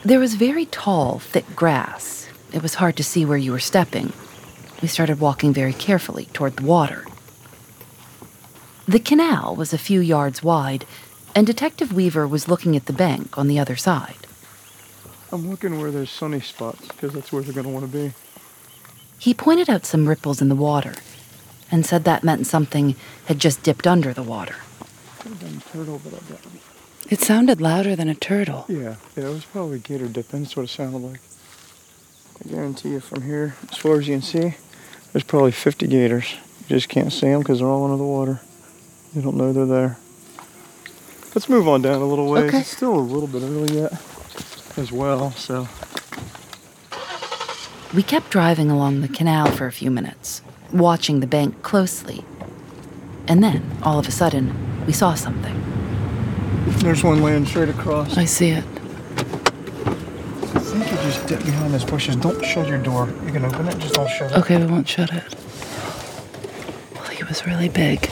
There 0.03 0.19
was 0.19 0.35
very 0.35 0.65
tall, 0.65 1.19
thick 1.19 1.45
grass 1.55 2.27
it 2.51 2.61
was 2.61 2.75
hard 2.75 2.97
to 2.97 3.03
see 3.03 3.23
where 3.23 3.37
you 3.37 3.53
were 3.53 3.59
stepping. 3.59 4.11
We 4.81 4.89
started 4.89 5.21
walking 5.21 5.53
very 5.53 5.71
carefully 5.71 6.25
toward 6.33 6.57
the 6.57 6.65
water. 6.65 7.05
The 8.85 8.99
canal 8.99 9.55
was 9.55 9.73
a 9.73 9.77
few 9.77 10.01
yards 10.01 10.43
wide, 10.43 10.85
and 11.33 11.47
Detective 11.47 11.93
Weaver 11.93 12.27
was 12.27 12.49
looking 12.49 12.75
at 12.75 12.87
the 12.87 12.93
bank 12.93 13.37
on 13.37 13.47
the 13.47 13.57
other 13.57 13.77
side. 13.77 14.27
I'm 15.31 15.49
looking 15.49 15.79
where 15.79 15.91
there's 15.91 16.11
sunny 16.11 16.41
spots, 16.41 16.89
because 16.89 17.13
that's 17.13 17.31
where 17.31 17.41
they're 17.41 17.53
going 17.53 17.67
to 17.67 17.71
want 17.73 17.89
to 17.89 17.97
be. 17.97 18.13
He 19.23 19.33
pointed 19.33 19.69
out 19.69 19.85
some 19.85 20.09
ripples 20.09 20.41
in 20.41 20.49
the 20.49 20.55
water 20.55 20.95
and 21.71 21.85
said 21.85 22.03
that 22.03 22.25
meant 22.25 22.45
something 22.45 22.97
had 23.27 23.39
just 23.39 23.63
dipped 23.63 23.87
under 23.87 24.11
the 24.11 24.21
water. 24.21 24.57
Could 25.19 25.31
have 25.31 25.39
been 25.39 25.57
a 25.59 25.71
turtle, 25.71 26.01
but 26.03 26.13
I 26.13 27.09
It 27.09 27.21
sounded 27.21 27.61
louder 27.61 27.95
than 27.95 28.09
a 28.09 28.15
turtle. 28.15 28.65
Yeah, 28.67 28.97
yeah, 29.15 29.27
it 29.27 29.29
was 29.29 29.45
probably 29.45 29.79
gator 29.79 30.09
dipping. 30.09 30.41
That's 30.41 30.57
what 30.57 30.63
it 30.63 30.71
sounded 30.71 30.97
like. 30.97 31.21
I 32.43 32.49
guarantee 32.49 32.89
you 32.89 32.99
from 32.99 33.21
here, 33.21 33.55
as 33.71 33.77
far 33.77 33.97
as 33.97 34.09
you 34.09 34.15
can 34.15 34.21
see, 34.21 34.55
there's 35.13 35.23
probably 35.23 35.53
50 35.53 35.87
gators. 35.87 36.35
You 36.67 36.75
just 36.75 36.89
can't 36.89 37.13
see 37.13 37.27
them 37.27 37.39
because 37.39 37.59
they're 37.59 37.67
all 37.69 37.85
under 37.85 37.95
the 37.95 38.03
water. 38.03 38.41
You 39.15 39.21
don't 39.21 39.37
know 39.37 39.53
they're 39.53 39.65
there. 39.65 39.97
Let's 41.33 41.47
move 41.47 41.69
on 41.69 41.81
down 41.81 42.01
a 42.01 42.05
little 42.05 42.29
ways. 42.29 42.49
Okay. 42.49 42.59
It's 42.59 42.75
still 42.75 42.93
a 42.93 42.99
little 42.99 43.27
bit 43.27 43.41
early 43.41 43.73
yet 43.73 43.93
as 44.75 44.91
well, 44.91 45.31
so. 45.31 45.69
We 47.93 48.01
kept 48.01 48.31
driving 48.31 48.71
along 48.71 49.01
the 49.01 49.07
canal 49.07 49.51
for 49.51 49.67
a 49.67 49.71
few 49.71 49.91
minutes, 49.91 50.41
watching 50.71 51.19
the 51.19 51.27
bank 51.27 51.61
closely. 51.61 52.23
And 53.27 53.43
then, 53.43 53.77
all 53.83 53.99
of 53.99 54.07
a 54.07 54.11
sudden, 54.11 54.85
we 54.85 54.93
saw 54.93 55.13
something. 55.13 55.59
There's 56.79 57.03
one 57.03 57.21
laying 57.21 57.45
straight 57.45 57.69
across. 57.69 58.17
I 58.17 58.25
see 58.25 58.49
it 58.49 58.65
I 60.73 60.79
think 60.79 60.91
you 60.91 60.97
just 60.97 61.27
dip 61.27 61.39
behind 61.45 61.71
those 61.71 61.85
bushes. 61.85 62.15
Don't 62.15 62.43
shut 62.43 62.67
your 62.67 62.81
door. 62.81 63.07
You 63.25 63.31
can 63.31 63.45
open 63.45 63.67
it, 63.67 63.77
just 63.77 63.93
don't 63.93 64.09
shut 64.09 64.31
it. 64.31 64.37
Okay, 64.39 64.57
we 64.57 64.65
won't 64.65 64.87
shut 64.87 65.13
it. 65.13 65.35
Well, 66.95 67.05
he 67.05 67.23
was 67.23 67.45
really 67.45 67.69
big. 67.69 68.09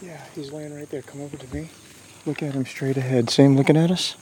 Yeah, 0.00 0.18
he's 0.34 0.50
laying 0.50 0.74
right 0.74 0.88
there. 0.88 1.02
Come 1.02 1.20
over 1.20 1.36
to 1.36 1.54
me. 1.54 1.68
Look 2.24 2.42
at 2.42 2.54
him 2.54 2.64
straight 2.64 2.96
ahead. 2.96 3.28
See 3.28 3.42
him 3.42 3.54
looking 3.54 3.76
at 3.76 3.90
us? 3.90 4.16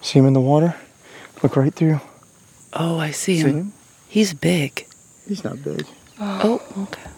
See 0.00 0.18
him 0.18 0.24
in 0.24 0.32
the 0.32 0.40
water? 0.40 0.74
Look 1.42 1.56
right 1.56 1.74
through. 1.74 2.00
Oh, 2.78 2.98
I 2.98 3.10
see, 3.10 3.36
see 3.36 3.42
him. 3.42 3.56
him. 3.56 3.72
He's 4.08 4.34
big. 4.34 4.86
He's 5.28 5.42
not 5.44 5.62
big. 5.62 5.86
Oh, 6.20 6.62
okay. 6.78 7.10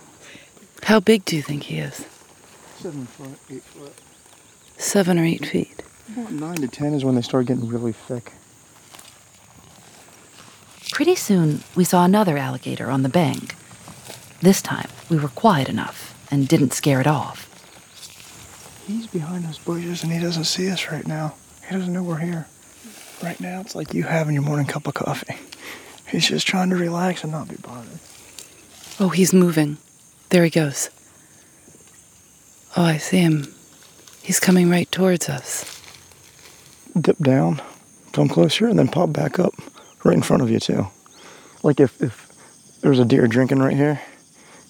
How 0.82 1.00
big 1.00 1.24
do 1.24 1.36
you 1.36 1.42
think 1.42 1.64
he 1.64 1.78
is? 1.78 2.06
Seven 2.78 3.06
foot, 3.06 3.38
eight 3.50 3.62
foot. 3.62 3.92
Seven 4.76 5.18
or 5.18 5.24
eight 5.24 5.44
feet. 5.44 5.82
About 6.16 6.32
nine 6.32 6.56
to 6.56 6.68
ten 6.68 6.94
is 6.94 7.04
when 7.04 7.14
they 7.14 7.22
start 7.22 7.46
getting 7.46 7.68
really 7.68 7.92
thick. 7.92 8.32
Pretty 10.92 11.14
soon, 11.14 11.62
we 11.76 11.84
saw 11.84 12.04
another 12.04 12.38
alligator 12.38 12.90
on 12.90 13.02
the 13.02 13.08
bank. 13.08 13.54
This 14.40 14.62
time, 14.62 14.88
we 15.10 15.18
were 15.18 15.28
quiet 15.28 15.68
enough 15.68 16.14
and 16.30 16.48
didn't 16.48 16.72
scare 16.72 17.00
it 17.00 17.06
off. 17.06 17.44
He's 18.86 19.06
behind 19.06 19.44
those 19.44 19.58
bushes 19.58 20.02
and 20.02 20.12
he 20.12 20.18
doesn't 20.18 20.44
see 20.44 20.70
us 20.70 20.90
right 20.90 21.06
now. 21.06 21.34
He 21.68 21.74
doesn't 21.76 21.92
know 21.92 22.02
we're 22.02 22.18
here. 22.18 22.46
Right 23.22 23.38
now, 23.40 23.60
it's 23.60 23.74
like 23.74 23.92
you 23.92 24.04
having 24.04 24.34
your 24.34 24.42
morning 24.44 24.66
cup 24.66 24.86
of 24.86 24.94
coffee. 24.94 25.36
He's 26.08 26.28
just 26.28 26.46
trying 26.46 26.70
to 26.70 26.76
relax 26.76 27.22
and 27.22 27.32
not 27.32 27.48
be 27.48 27.56
bothered. 27.56 28.00
Oh, 29.00 29.10
he's 29.10 29.32
moving. 29.32 29.78
There 30.30 30.44
he 30.44 30.50
goes. 30.50 30.90
Oh, 32.76 32.84
I 32.84 32.96
see 32.98 33.18
him. 33.18 33.54
He's 34.22 34.40
coming 34.40 34.70
right 34.70 34.90
towards 34.90 35.28
us 35.28 35.78
dip 37.00 37.18
down, 37.18 37.60
come 38.12 38.28
closer, 38.28 38.66
and 38.66 38.78
then 38.78 38.88
pop 38.88 39.12
back 39.12 39.38
up 39.38 39.54
right 40.04 40.14
in 40.14 40.22
front 40.22 40.42
of 40.42 40.50
you 40.50 40.60
too. 40.60 40.86
Like 41.62 41.80
if, 41.80 42.00
if 42.02 42.28
there 42.80 42.90
was 42.90 42.98
a 42.98 43.04
deer 43.04 43.26
drinking 43.26 43.58
right 43.58 43.76
here, 43.76 44.00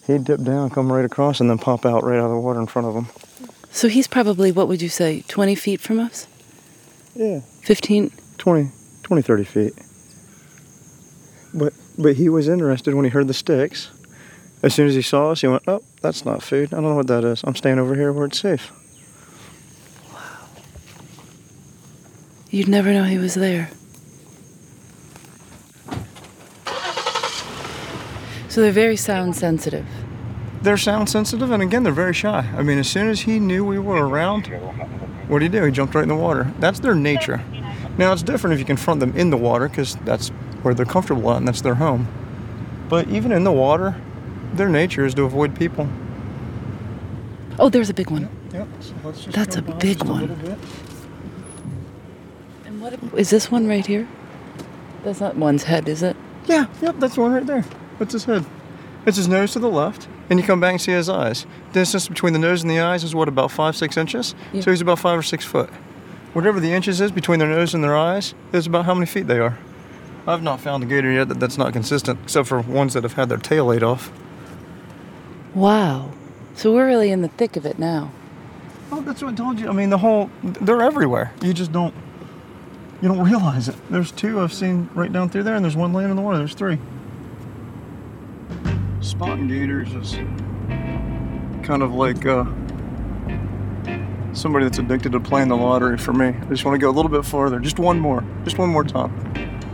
he'd 0.07 0.25
dip 0.25 0.43
down, 0.43 0.71
come 0.71 0.93
right 0.93 1.05
across, 1.05 1.41
and 1.41 1.51
then 1.51 1.59
pop 1.59 1.85
out 1.85 2.05
right 2.05 2.19
out 2.19 2.27
of 2.27 2.31
the 2.31 2.39
water 2.39 2.61
in 2.61 2.67
front 2.67 2.89
of 2.89 2.95
him. 2.95 3.07
So 3.71 3.89
he's 3.89 4.07
probably, 4.07 4.51
what 4.51 4.69
would 4.69 4.81
you 4.81 4.89
say, 4.89 5.23
20 5.29 5.55
feet 5.55 5.81
from 5.81 6.01
us? 6.01 6.27
Yeah. 7.15 7.41
15? 7.63 8.11
20, 8.39 8.71
20, 9.03 9.23
30 9.23 9.45
feet. 9.45 9.73
But, 11.55 11.73
but 11.99 12.17
he 12.17 12.29
was 12.29 12.49
interested 12.49 12.95
when 12.95 13.05
he 13.05 13.11
heard 13.11 13.29
the 13.29 13.35
sticks. 13.35 13.91
As 14.63 14.75
soon 14.75 14.89
as 14.89 14.95
he 14.95 15.03
saw 15.03 15.31
us, 15.31 15.41
he 15.41 15.47
went, 15.47 15.63
oh, 15.69 15.83
that's 16.03 16.25
not 16.25 16.43
food. 16.43 16.73
I 16.73 16.77
don't 16.77 16.85
know 16.85 16.97
what 16.97 17.07
that 17.07 17.25
is. 17.25 17.43
I'm 17.45 17.55
staying 17.55 17.79
over 17.79 17.95
here 17.95 18.13
where 18.13 18.27
it's 18.27 18.41
safe. 18.41 18.73
Wow. 20.13 20.49
You'd 22.51 22.69
never 22.69 22.93
know 22.93 23.05
he 23.05 23.19
was 23.19 23.35
there. 23.35 23.71
So 28.49 28.63
they're 28.63 28.73
very 28.73 28.97
sound 28.97 29.37
sensitive. 29.37 29.87
They're 30.63 30.77
sound 30.77 31.09
sensitive, 31.09 31.53
and 31.53 31.63
again, 31.63 31.85
they're 31.85 31.93
very 31.93 32.15
shy. 32.15 32.41
I 32.57 32.63
mean, 32.63 32.79
as 32.79 32.89
soon 32.89 33.09
as 33.09 33.21
he 33.21 33.39
knew 33.39 33.65
we 33.65 33.79
were 33.79 34.09
around, 34.09 34.49
what 35.29 35.39
did 35.39 35.53
he 35.53 35.59
do? 35.61 35.65
He 35.65 35.71
jumped 35.71 35.95
right 35.95 36.03
in 36.03 36.09
the 36.09 36.17
water. 36.17 36.53
That's 36.59 36.81
their 36.81 36.97
nature. 36.97 37.41
Now, 37.97 38.13
it's 38.13 38.23
different 38.23 38.55
if 38.55 38.59
you 38.59 38.65
confront 38.65 38.99
them 38.99 39.15
in 39.17 39.31
the 39.31 39.37
water 39.37 39.69
because 39.69 39.95
that's 39.97 40.33
where 40.63 40.75
they're 40.75 40.87
comfortable 40.87 41.31
at 41.31 41.39
and 41.39 41.49
that's 41.49 41.61
their 41.61 41.75
home. 41.75 42.09
But 42.89 43.09
even 43.09 43.33
in 43.33 43.45
the 43.45 43.53
water, 43.53 44.01
their 44.55 44.69
nature 44.69 45.05
is 45.05 45.15
to 45.15 45.25
avoid 45.25 45.57
people. 45.57 45.89
Oh, 47.59 47.69
there's 47.69 47.91
a 47.91 47.95
big 47.95 48.11
one. 48.11 48.29
Yep. 48.53 48.69
yep. 49.05 49.15
So 49.15 49.31
that's 49.31 49.57
a 49.57 49.63
big 49.63 50.03
one. 50.05 50.31
And 52.65 52.81
What 52.81 52.95
is 53.17 53.31
this 53.31 53.51
one 53.51 53.67
right 53.67 53.85
here? 53.85 54.09
That's 55.05 55.21
not 55.21 55.37
one's 55.37 55.65
head, 55.65 55.89
is 55.89 56.03
it? 56.03 56.17
Yeah, 56.47 56.67
yep, 56.81 56.97
that's 56.99 57.15
the 57.17 57.21
one 57.21 57.33
right 57.33 57.47
there. 57.47 57.65
That's 57.99 58.13
his 58.13 58.25
head. 58.25 58.45
It's 59.07 59.17
his 59.17 59.29
nose 59.29 59.53
to 59.53 59.59
the 59.59 59.71
left, 59.71 60.09
and 60.31 60.39
you 60.39 60.47
come 60.47 60.61
back 60.61 60.73
and 60.73 60.81
see 60.81 60.93
his 60.93 61.09
eyes. 61.09 61.47
Distance 61.73 62.09
between 62.09 62.33
the 62.33 62.39
nose 62.39 62.63
and 62.63 62.71
the 62.71 62.81
eyes 62.81 63.05
is 63.05 63.15
what, 63.15 63.29
about 63.29 63.51
five, 63.51 63.77
six 63.77 63.97
inches? 63.97 64.35
Yeah. 64.53 64.63
So 64.63 64.71
he's 64.71 64.81
about 64.81 64.99
five 64.99 65.19
or 65.19 65.23
six 65.23 65.45
foot. 65.45 65.71
Whatever 66.33 66.61
the 66.61 66.73
inches 66.73 67.01
is 67.01 67.11
between 67.11 67.39
their 67.39 67.49
nose 67.49 67.75
and 67.75 67.83
their 67.83 67.97
eyes 67.97 68.35
is 68.53 68.67
about 68.67 68.85
how 68.85 68.95
many 68.95 69.07
feet 69.07 69.27
they 69.27 69.39
are. 69.39 69.59
I've 70.29 70.43
not 70.43 70.61
found 70.61 70.85
a 70.85 70.87
gator 70.87 71.11
yet 71.11 71.29
that 71.31 71.41
that's 71.41 71.57
not 71.57 71.73
consistent, 71.73 72.21
except 72.23 72.49
for 72.49 72.61
ones 72.61 72.93
that 72.93 73.03
have 73.03 73.15
had 73.15 73.31
their 73.31 73.39
tail 73.39 73.65
laid 73.65 73.83
off. 73.83 74.13
Wow. 75.55 76.13
So 76.55 76.75
we're 76.75 76.87
really 76.87 77.11
in 77.11 77.23
the 77.23 77.29
thick 77.29 77.57
of 77.57 77.65
it 77.65 77.79
now. 77.79 78.13
Oh, 78.93 79.01
that's 79.01 79.23
what 79.23 79.33
I 79.33 79.35
told 79.35 79.59
you. 79.59 79.69
I 79.69 79.73
mean, 79.73 79.89
the 79.89 79.99
whole, 79.99 80.31
they're 80.43 80.83
everywhere. 80.83 81.33
You 81.41 81.55
just 81.55 81.73
don't, 81.73 81.95
you 83.01 83.09
don't 83.09 83.21
realize 83.21 83.69
it. 83.69 83.77
There's 83.89 84.13
two 84.13 84.41
I've 84.41 84.53
seen 84.53 84.91
right 84.95 85.11
down 85.11 85.31
through 85.31 85.45
there, 85.45 85.55
and 85.55 85.65
there's 85.65 85.77
one 85.77 85.95
laying 85.95 86.11
in 86.11 86.17
the 86.17 86.23
water. 86.23 86.37
There's 86.37 86.55
three. 86.55 86.79
Spotting 89.01 89.49
gators 89.49 89.95
is 89.95 90.15
kind 91.65 91.83
of 91.83 91.95
like 91.95 92.27
uh, 92.27 92.45
somebody 94.35 94.67
that's 94.67 94.79
addicted 94.79 95.13
to 95.13 95.21
playing 95.21 95.49
the 95.49 95.57
lottery 95.57 95.97
for 95.97 96.13
me. 96.13 96.29
I 96.29 96.45
just 96.51 96.67
want 96.67 96.75
to 96.75 96.79
go 96.79 96.91
a 96.91 96.93
little 96.93 97.11
bit 97.11 97.25
farther, 97.25 97.59
just 97.61 97.79
one 97.79 97.99
more, 97.99 98.25
just 98.45 98.59
one 98.59 98.69
more 98.69 98.85
time, 98.85 99.11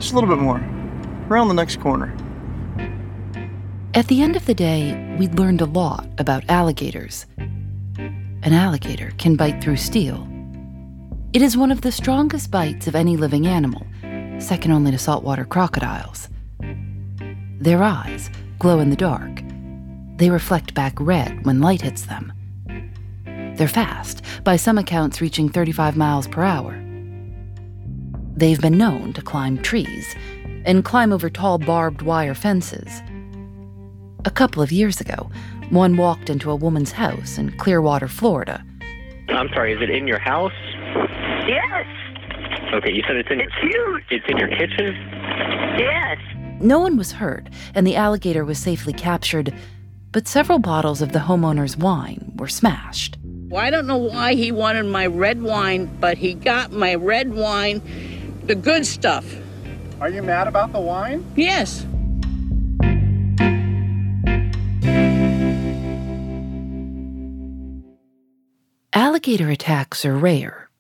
just 0.05 0.13
a 0.13 0.17
little 0.17 0.37
bit 0.37 0.43
more, 0.43 0.59
around 1.31 1.49
the 1.49 1.55
next 1.55 1.81
corner. 1.81 2.15
At 3.95 4.07
the 4.09 4.21
end 4.21 4.37
of 4.37 4.45
the 4.45 4.53
day, 4.53 5.17
we'd 5.19 5.39
learned 5.39 5.63
a 5.63 5.65
lot 5.65 6.07
about 6.19 6.45
alligators. 6.51 7.25
An 7.39 8.53
alligator 8.53 9.13
can 9.17 9.35
bite 9.35 9.63
through 9.63 9.79
steel. 9.79 10.29
It 11.33 11.41
is 11.41 11.57
one 11.57 11.73
of 11.73 11.81
the 11.81 11.91
strongest 11.91 12.51
bites 12.51 12.87
of 12.87 12.95
any 12.95 13.17
living 13.17 13.47
animal, 13.47 13.87
second 14.41 14.73
only 14.73 14.91
to 14.91 14.99
saltwater 14.99 15.47
crocodiles. 15.47 16.29
Their 17.59 17.83
eyes 17.83 18.29
glow 18.59 18.81
in 18.81 18.91
the 18.91 18.97
dark. 18.97 19.43
They 20.19 20.29
reflect 20.29 20.75
back 20.75 20.93
red 21.01 21.47
when 21.47 21.63
light 21.63 21.81
hits 21.81 22.03
them. 22.03 22.31
They're 23.25 23.69
fast, 23.69 24.21
by 24.45 24.57
some 24.57 24.77
accounts 24.77 25.23
reaching 25.23 25.49
35 25.49 25.97
miles 25.97 26.29
per 26.29 26.43
hour. 26.43 26.84
They've 28.37 28.61
been 28.61 28.77
known 28.79 29.13
to 29.15 29.23
climb 29.23 29.59
trees 29.63 30.15
and 30.65 30.85
climb 30.85 31.13
over 31.13 31.31
tall 31.31 31.59
barbed 31.59 32.03
wire 32.03 32.35
fences. 32.35 33.03
A 34.25 34.31
couple 34.31 34.63
of 34.63 34.73
years 34.73 35.01
ago, 35.01 35.31
one 35.71 35.97
walked 35.97 36.31
into 36.31 36.51
a 36.51 36.57
woman's 36.57 36.93
house 36.93 37.39
in 37.39 37.57
Clearwater, 37.59 38.09
Florida. 38.09 38.65
I'm 39.29 39.49
sorry, 39.51 39.73
is 39.75 39.83
it 39.83 39.91
in 39.91 40.07
your 40.07 40.19
house? 40.19 40.53
Yes, 41.47 41.87
Okay, 42.73 42.93
you 42.93 43.03
said 43.07 43.17
it's 43.17 43.31
in 43.31 43.41
it's 43.41 43.55
huge. 43.61 44.03
it's 44.11 44.25
in 44.29 44.37
your 44.37 44.49
kitchen? 44.49 44.95
Yes. 45.79 46.19
No 46.61 46.81
one 46.81 46.97
was 46.97 47.13
hurt, 47.13 47.49
and 47.75 47.87
the 47.87 47.95
alligator 47.95 48.45
was 48.45 48.59
safely 48.59 48.93
captured, 48.93 49.55
but 50.11 50.27
several 50.27 50.59
bottles 50.59 51.01
of 51.01 51.13
the 51.13 51.21
homeowner's 51.21 51.77
wine 51.77 52.33
were 52.37 52.49
smashed. 52.49 53.17
Well, 53.49 53.63
I 53.65 53.71
don't 53.71 53.87
know 53.87 53.99
why 53.99 54.35
he 54.35 54.51
wanted 54.51 54.85
my 54.87 55.07
red 55.07 55.43
wine, 55.43 55.87
but 56.01 56.17
he 56.19 56.35
got 56.35 56.73
my 56.73 56.95
red 56.97 57.35
wine, 57.35 57.81
the 58.47 58.55
good 58.55 58.87
stuff. 58.87 59.25
Are 60.01 60.09
you 60.09 60.23
mad 60.23 60.47
about 60.47 60.73
the 60.73 60.81
wine? 60.81 61.25
Yes. 61.37 61.87
Alligator 68.93 69.51
attacks 69.51 70.05
are 70.05 70.17
rare. 70.17 70.71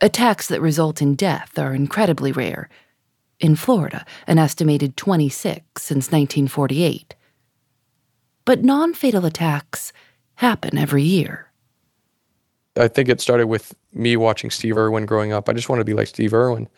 Attacks 0.00 0.46
that 0.48 0.60
result 0.60 1.02
in 1.02 1.14
death 1.14 1.58
are 1.58 1.74
incredibly 1.74 2.30
rare. 2.30 2.68
In 3.40 3.56
Florida, 3.56 4.04
an 4.26 4.38
estimated 4.38 4.96
26 4.96 5.82
since 5.82 6.06
1948. 6.06 7.14
But 8.44 8.62
non 8.62 8.94
fatal 8.94 9.24
attacks 9.24 9.92
happen 10.36 10.78
every 10.78 11.02
year. 11.02 11.47
I 12.78 12.88
think 12.88 13.08
it 13.08 13.20
started 13.20 13.46
with 13.46 13.74
me 13.92 14.16
watching 14.16 14.50
Steve 14.50 14.76
Irwin 14.76 15.06
growing 15.06 15.32
up. 15.32 15.48
I 15.48 15.52
just 15.52 15.68
wanted 15.68 15.80
to 15.80 15.84
be 15.84 15.94
like 15.94 16.06
Steve 16.06 16.32
Irwin. 16.32 16.68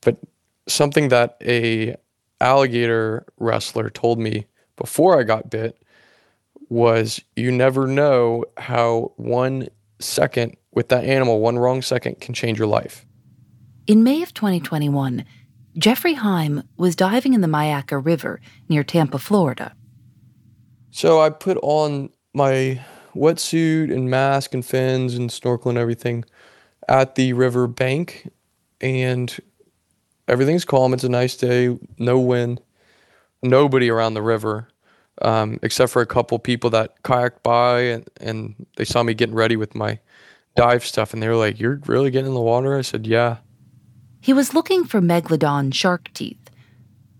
But 0.00 0.18
something 0.66 1.08
that 1.08 1.36
a 1.42 1.96
alligator 2.40 3.26
wrestler 3.38 3.90
told 3.90 4.18
me 4.18 4.46
before 4.76 5.18
I 5.18 5.24
got 5.24 5.50
bit 5.50 5.82
was 6.68 7.20
you 7.34 7.50
never 7.50 7.86
know 7.86 8.44
how 8.56 9.12
one 9.16 9.68
second 9.98 10.56
with 10.72 10.88
that 10.88 11.04
animal, 11.04 11.40
one 11.40 11.58
wrong 11.58 11.82
second 11.82 12.20
can 12.20 12.34
change 12.34 12.58
your 12.58 12.68
life. 12.68 13.04
In 13.86 14.04
May 14.04 14.22
of 14.22 14.34
2021, 14.34 15.24
Jeffrey 15.76 16.14
Heim 16.14 16.62
was 16.76 16.94
diving 16.94 17.34
in 17.34 17.40
the 17.40 17.48
Myakka 17.48 18.04
River 18.04 18.40
near 18.68 18.84
Tampa, 18.84 19.18
Florida. 19.18 19.74
So 20.90 21.20
I 21.20 21.30
put 21.30 21.56
on 21.62 22.10
my 22.34 22.80
wetsuit 23.14 23.92
and 23.92 24.10
mask 24.10 24.54
and 24.54 24.64
fins 24.64 25.14
and 25.14 25.30
snorkel 25.32 25.70
and 25.70 25.78
everything 25.78 26.24
at 26.88 27.14
the 27.14 27.32
river 27.32 27.66
bank 27.66 28.30
and 28.80 29.38
everything's 30.26 30.64
calm. 30.64 30.92
It's 30.92 31.04
a 31.04 31.08
nice 31.08 31.36
day, 31.36 31.78
no 31.98 32.18
wind, 32.18 32.60
nobody 33.42 33.90
around 33.90 34.14
the 34.14 34.22
river, 34.22 34.68
um, 35.22 35.58
except 35.62 35.92
for 35.92 36.02
a 36.02 36.06
couple 36.06 36.38
people 36.38 36.70
that 36.70 37.02
kayaked 37.02 37.42
by 37.42 37.80
and, 37.80 38.08
and 38.20 38.66
they 38.76 38.84
saw 38.84 39.02
me 39.02 39.14
getting 39.14 39.34
ready 39.34 39.56
with 39.56 39.74
my 39.74 39.98
dive 40.56 40.84
stuff 40.84 41.12
and 41.12 41.22
they 41.22 41.28
were 41.28 41.36
like, 41.36 41.58
You're 41.58 41.80
really 41.86 42.10
getting 42.10 42.28
in 42.28 42.34
the 42.34 42.40
water? 42.40 42.76
I 42.76 42.82
said, 42.82 43.06
Yeah. 43.06 43.38
He 44.20 44.32
was 44.32 44.52
looking 44.52 44.84
for 44.84 45.00
megalodon 45.00 45.72
shark 45.72 46.12
teeth. 46.12 46.50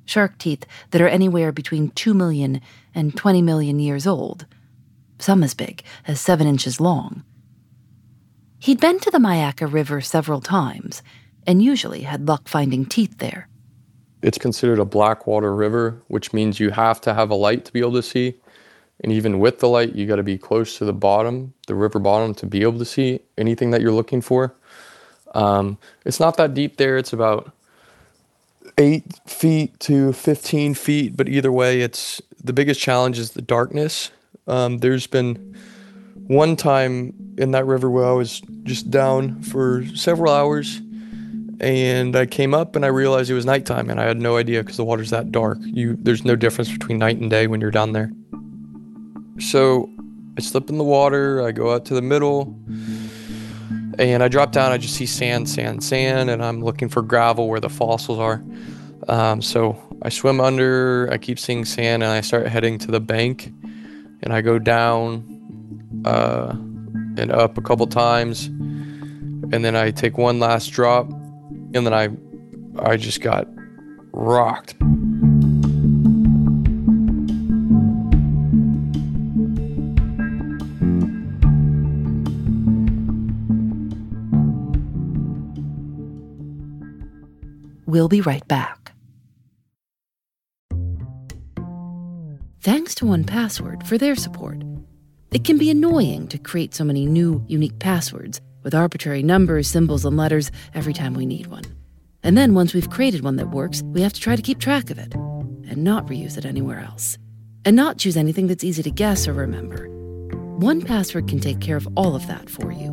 Shark 0.04 0.38
teeth 0.38 0.64
that 0.90 1.00
are 1.00 1.08
anywhere 1.08 1.52
between 1.52 1.90
2 1.90 2.14
million 2.14 2.60
and 2.94 3.16
20 3.16 3.42
million 3.42 3.78
years 3.78 4.06
old, 4.06 4.46
some 5.18 5.42
as 5.42 5.54
big 5.54 5.82
as 6.06 6.20
7 6.20 6.46
inches 6.46 6.80
long. 6.80 7.24
He'd 8.58 8.80
been 8.80 8.98
to 9.00 9.10
the 9.10 9.18
Myakka 9.18 9.72
River 9.72 10.00
several 10.00 10.40
times 10.40 11.02
and 11.46 11.62
usually 11.62 12.02
had 12.02 12.26
luck 12.26 12.48
finding 12.48 12.84
teeth 12.84 13.18
there. 13.18 13.48
It's 14.20 14.38
considered 14.38 14.78
a 14.78 14.84
blackwater 14.84 15.54
river, 15.54 16.02
which 16.08 16.32
means 16.32 16.58
you 16.58 16.70
have 16.70 17.00
to 17.02 17.14
have 17.14 17.30
a 17.30 17.36
light 17.36 17.64
to 17.66 17.72
be 17.72 17.80
able 17.80 17.92
to 17.92 18.02
see. 18.02 18.34
And 19.00 19.12
even 19.12 19.38
with 19.38 19.60
the 19.60 19.68
light, 19.68 19.94
you 19.94 20.06
got 20.06 20.16
to 20.16 20.24
be 20.24 20.36
close 20.36 20.76
to 20.78 20.84
the 20.84 20.92
bottom, 20.92 21.54
the 21.68 21.76
river 21.76 22.00
bottom, 22.00 22.34
to 22.34 22.46
be 22.46 22.62
able 22.62 22.78
to 22.78 22.84
see 22.84 23.20
anything 23.36 23.70
that 23.70 23.80
you're 23.80 23.92
looking 23.92 24.20
for. 24.20 24.54
Um, 25.34 25.78
it's 26.04 26.18
not 26.18 26.36
that 26.38 26.54
deep 26.54 26.78
there. 26.78 26.98
It's 26.98 27.12
about 27.12 27.52
eight 28.76 29.04
feet 29.26 29.78
to 29.80 30.12
15 30.12 30.74
feet, 30.74 31.16
but 31.16 31.28
either 31.28 31.52
way, 31.52 31.80
it's 31.80 32.20
the 32.42 32.52
biggest 32.52 32.80
challenge 32.80 33.18
is 33.18 33.32
the 33.32 33.42
darkness. 33.42 34.10
Um, 34.46 34.78
there's 34.78 35.06
been 35.06 35.56
one 36.26 36.56
time 36.56 37.14
in 37.38 37.52
that 37.52 37.66
river 37.66 37.90
where 37.90 38.06
I 38.06 38.12
was 38.12 38.40
just 38.64 38.90
down 38.90 39.42
for 39.42 39.84
several 39.94 40.32
hours 40.32 40.80
and 41.60 42.14
I 42.14 42.26
came 42.26 42.54
up 42.54 42.76
and 42.76 42.84
I 42.84 42.88
realized 42.88 43.30
it 43.30 43.34
was 43.34 43.46
nighttime 43.46 43.90
and 43.90 44.00
I 44.00 44.04
had 44.04 44.18
no 44.18 44.36
idea 44.36 44.62
because 44.62 44.76
the 44.76 44.84
water's 44.84 45.10
that 45.10 45.32
dark. 45.32 45.58
You 45.62 45.96
there's 46.00 46.24
no 46.24 46.36
difference 46.36 46.70
between 46.70 46.98
night 46.98 47.18
and 47.18 47.30
day 47.30 47.46
when 47.46 47.60
you're 47.60 47.70
down 47.70 47.92
there. 47.92 48.10
So 49.40 49.90
I 50.36 50.40
slip 50.40 50.70
in 50.70 50.78
the 50.78 50.84
water, 50.84 51.46
I 51.46 51.52
go 51.52 51.72
out 51.72 51.84
to 51.86 51.94
the 51.94 52.02
middle, 52.02 52.56
and 53.98 54.22
I 54.22 54.28
drop 54.28 54.52
down. 54.52 54.70
I 54.70 54.78
just 54.78 54.94
see 54.94 55.06
sand, 55.06 55.48
sand, 55.48 55.82
sand, 55.82 56.30
and 56.30 56.44
I'm 56.44 56.62
looking 56.62 56.88
for 56.88 57.02
gravel 57.02 57.48
where 57.48 57.60
the 57.60 57.68
fossils 57.68 58.18
are. 58.18 58.42
Um, 59.08 59.42
so 59.42 59.80
I 60.02 60.08
swim 60.10 60.40
under, 60.40 61.08
I 61.10 61.18
keep 61.18 61.38
seeing 61.38 61.64
sand, 61.64 62.02
and 62.02 62.12
I 62.12 62.20
start 62.20 62.46
heading 62.46 62.78
to 62.78 62.90
the 62.90 63.00
bank, 63.00 63.52
and 64.22 64.32
I 64.32 64.40
go 64.40 64.58
down 64.58 66.02
uh, 66.04 66.50
and 67.16 67.30
up 67.30 67.58
a 67.58 67.62
couple 67.62 67.86
times, 67.86 68.46
and 68.46 69.64
then 69.64 69.76
I 69.76 69.90
take 69.90 70.18
one 70.18 70.40
last 70.40 70.68
drop, 70.68 71.10
and 71.10 71.86
then 71.86 71.94
I, 71.94 72.08
I 72.78 72.96
just 72.96 73.20
got 73.20 73.46
rocked. 74.12 74.74
We'll 87.86 88.08
be 88.08 88.20
right 88.20 88.46
back. 88.46 88.77
Thanks 92.60 92.92
to 92.96 93.04
1Password 93.04 93.86
for 93.86 93.98
their 93.98 94.16
support. 94.16 94.60
It 95.30 95.44
can 95.44 95.58
be 95.58 95.70
annoying 95.70 96.26
to 96.28 96.38
create 96.38 96.74
so 96.74 96.82
many 96.82 97.06
new, 97.06 97.44
unique 97.46 97.78
passwords 97.78 98.40
with 98.64 98.74
arbitrary 98.74 99.22
numbers, 99.22 99.68
symbols, 99.68 100.04
and 100.04 100.16
letters 100.16 100.50
every 100.74 100.92
time 100.92 101.14
we 101.14 101.24
need 101.24 101.46
one. 101.46 101.62
And 102.24 102.36
then 102.36 102.54
once 102.54 102.74
we've 102.74 102.90
created 102.90 103.22
one 103.22 103.36
that 103.36 103.50
works, 103.50 103.84
we 103.84 104.02
have 104.02 104.12
to 104.12 104.20
try 104.20 104.34
to 104.34 104.42
keep 104.42 104.58
track 104.58 104.90
of 104.90 104.98
it 104.98 105.14
and 105.14 105.84
not 105.84 106.08
reuse 106.08 106.36
it 106.36 106.44
anywhere 106.44 106.80
else. 106.80 107.16
And 107.64 107.76
not 107.76 107.96
choose 107.96 108.16
anything 108.16 108.48
that's 108.48 108.64
easy 108.64 108.82
to 108.82 108.90
guess 108.90 109.28
or 109.28 109.34
remember. 109.34 109.88
1Password 110.58 111.28
can 111.28 111.38
take 111.38 111.60
care 111.60 111.76
of 111.76 111.86
all 111.96 112.16
of 112.16 112.26
that 112.26 112.50
for 112.50 112.72
you. 112.72 112.90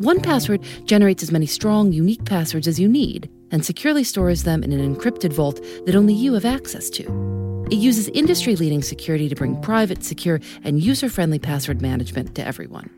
1Password 0.00 0.86
generates 0.86 1.22
as 1.22 1.30
many 1.30 1.44
strong, 1.44 1.92
unique 1.92 2.24
passwords 2.24 2.66
as 2.66 2.80
you 2.80 2.88
need 2.88 3.30
and 3.50 3.62
securely 3.62 4.04
stores 4.04 4.44
them 4.44 4.62
in 4.62 4.72
an 4.72 4.94
encrypted 4.94 5.34
vault 5.34 5.62
that 5.84 5.94
only 5.94 6.14
you 6.14 6.32
have 6.32 6.46
access 6.46 6.88
to. 6.88 7.45
It 7.68 7.78
uses 7.78 8.06
industry 8.08 8.54
leading 8.54 8.80
security 8.80 9.28
to 9.28 9.34
bring 9.34 9.60
private, 9.60 10.04
secure, 10.04 10.38
and 10.62 10.80
user 10.80 11.08
friendly 11.08 11.40
password 11.40 11.82
management 11.82 12.36
to 12.36 12.46
everyone. 12.46 12.88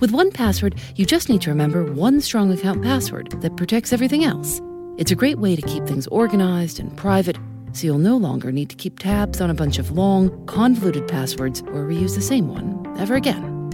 With 0.00 0.10
1Password, 0.10 0.76
you 0.96 1.06
just 1.06 1.28
need 1.28 1.42
to 1.42 1.50
remember 1.50 1.84
one 1.92 2.20
strong 2.20 2.50
account 2.50 2.82
password 2.82 3.30
that 3.40 3.56
protects 3.56 3.92
everything 3.92 4.24
else. 4.24 4.60
It's 4.98 5.12
a 5.12 5.14
great 5.14 5.38
way 5.38 5.54
to 5.54 5.62
keep 5.62 5.86
things 5.86 6.08
organized 6.08 6.80
and 6.80 6.96
private, 6.96 7.38
so 7.72 7.86
you'll 7.86 7.98
no 7.98 8.16
longer 8.16 8.50
need 8.50 8.68
to 8.70 8.76
keep 8.76 8.98
tabs 8.98 9.40
on 9.40 9.48
a 9.48 9.54
bunch 9.54 9.78
of 9.78 9.92
long, 9.92 10.44
convoluted 10.46 11.06
passwords 11.06 11.60
or 11.60 11.86
reuse 11.86 12.16
the 12.16 12.20
same 12.20 12.48
one 12.48 12.92
ever 12.98 13.14
again. 13.14 13.70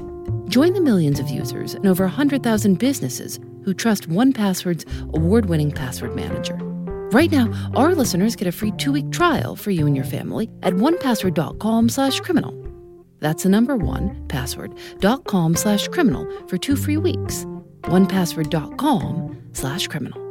Join 0.51 0.75
the 0.75 0.83
millions 0.83 1.18
of 1.18 1.31
users 1.31 1.72
and 1.72 1.87
over 1.87 2.05
100,000 2.05 2.79
businesses 2.79 3.40
who 3.64 3.72
trust 3.72 4.11
1Password's 4.11 4.85
award 5.14 5.46
winning 5.46 5.72
password 5.72 6.14
manager. 6.14 6.59
Right 7.12 7.30
now, 7.30 7.52
our 7.76 7.94
listeners 7.94 8.34
get 8.36 8.48
a 8.48 8.52
free 8.52 8.72
two 8.72 8.92
week 8.92 9.10
trial 9.10 9.56
for 9.56 9.70
you 9.70 9.86
and 9.86 9.94
your 9.94 10.04
family 10.04 10.50
at 10.62 10.74
onepassword.com 10.74 11.88
slash 11.88 12.20
criminal. 12.20 12.52
That's 13.20 13.44
the 13.44 13.48
number 13.48 13.76
one, 13.76 14.26
password.com 14.28 15.56
slash 15.56 15.88
criminal 15.88 16.26
for 16.48 16.58
two 16.58 16.76
free 16.76 16.96
weeks. 16.96 17.46
Onepassword.com 17.82 19.50
slash 19.52 19.86
criminal. 19.86 20.22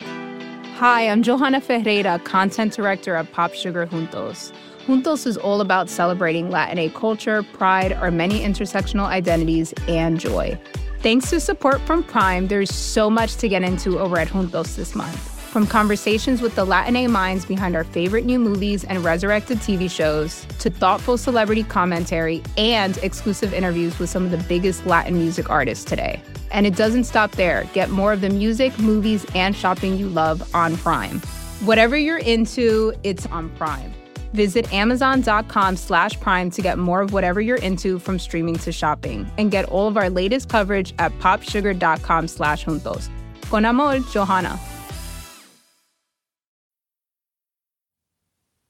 Hi, 0.00 1.08
I'm 1.08 1.22
Johanna 1.22 1.60
Ferreira, 1.60 2.18
content 2.20 2.72
director 2.72 3.14
at 3.16 3.32
Pop 3.32 3.52
Sugar 3.52 3.86
Juntos. 3.86 4.52
Juntos 4.86 5.26
is 5.26 5.36
all 5.36 5.60
about 5.60 5.90
celebrating 5.90 6.50
Latin 6.50 6.90
culture, 6.92 7.42
pride, 7.42 7.92
our 7.92 8.10
many 8.10 8.40
intersectional 8.40 9.04
identities, 9.04 9.74
and 9.88 10.18
joy. 10.18 10.58
Thanks 11.02 11.30
to 11.30 11.40
support 11.40 11.80
from 11.86 12.02
Prime, 12.02 12.48
there's 12.48 12.70
so 12.74 13.08
much 13.08 13.36
to 13.36 13.48
get 13.48 13.62
into 13.62 13.98
over 13.98 14.18
at 14.18 14.28
Juntos 14.28 14.76
this 14.76 14.94
month. 14.94 15.18
From 15.50 15.66
conversations 15.66 16.42
with 16.42 16.54
the 16.54 16.66
Latin 16.66 17.10
minds 17.10 17.46
behind 17.46 17.74
our 17.74 17.84
favorite 17.84 18.26
new 18.26 18.38
movies 18.38 18.84
and 18.84 19.02
resurrected 19.02 19.60
TV 19.60 19.90
shows, 19.90 20.44
to 20.58 20.68
thoughtful 20.68 21.16
celebrity 21.16 21.62
commentary 21.62 22.42
and 22.58 22.98
exclusive 22.98 23.54
interviews 23.54 23.98
with 23.98 24.10
some 24.10 24.26
of 24.26 24.30
the 24.30 24.44
biggest 24.46 24.84
Latin 24.84 25.14
music 25.14 25.48
artists 25.48 25.86
today. 25.86 26.20
And 26.50 26.66
it 26.66 26.76
doesn't 26.76 27.04
stop 27.04 27.30
there. 27.30 27.64
Get 27.72 27.88
more 27.88 28.12
of 28.12 28.20
the 28.20 28.28
music, 28.28 28.78
movies, 28.78 29.24
and 29.34 29.56
shopping 29.56 29.96
you 29.96 30.06
love 30.06 30.54
on 30.54 30.76
Prime. 30.76 31.20
Whatever 31.64 31.96
you're 31.96 32.18
into, 32.18 32.92
it's 33.04 33.24
on 33.26 33.48
Prime. 33.56 33.94
Visit 34.32 34.72
amazon.com 34.72 35.76
slash 35.76 36.18
prime 36.20 36.50
to 36.50 36.62
get 36.62 36.78
more 36.78 37.00
of 37.00 37.12
whatever 37.12 37.40
you're 37.40 37.58
into 37.58 37.98
from 37.98 38.18
streaming 38.18 38.56
to 38.58 38.72
shopping. 38.72 39.30
And 39.38 39.50
get 39.50 39.64
all 39.66 39.88
of 39.88 39.96
our 39.96 40.10
latest 40.10 40.48
coverage 40.48 40.94
at 40.98 41.12
popsugar.com 41.18 42.28
slash 42.28 42.64
juntos. 42.64 43.08
Con 43.50 43.64
amor, 43.64 44.00
Johanna. 44.12 44.58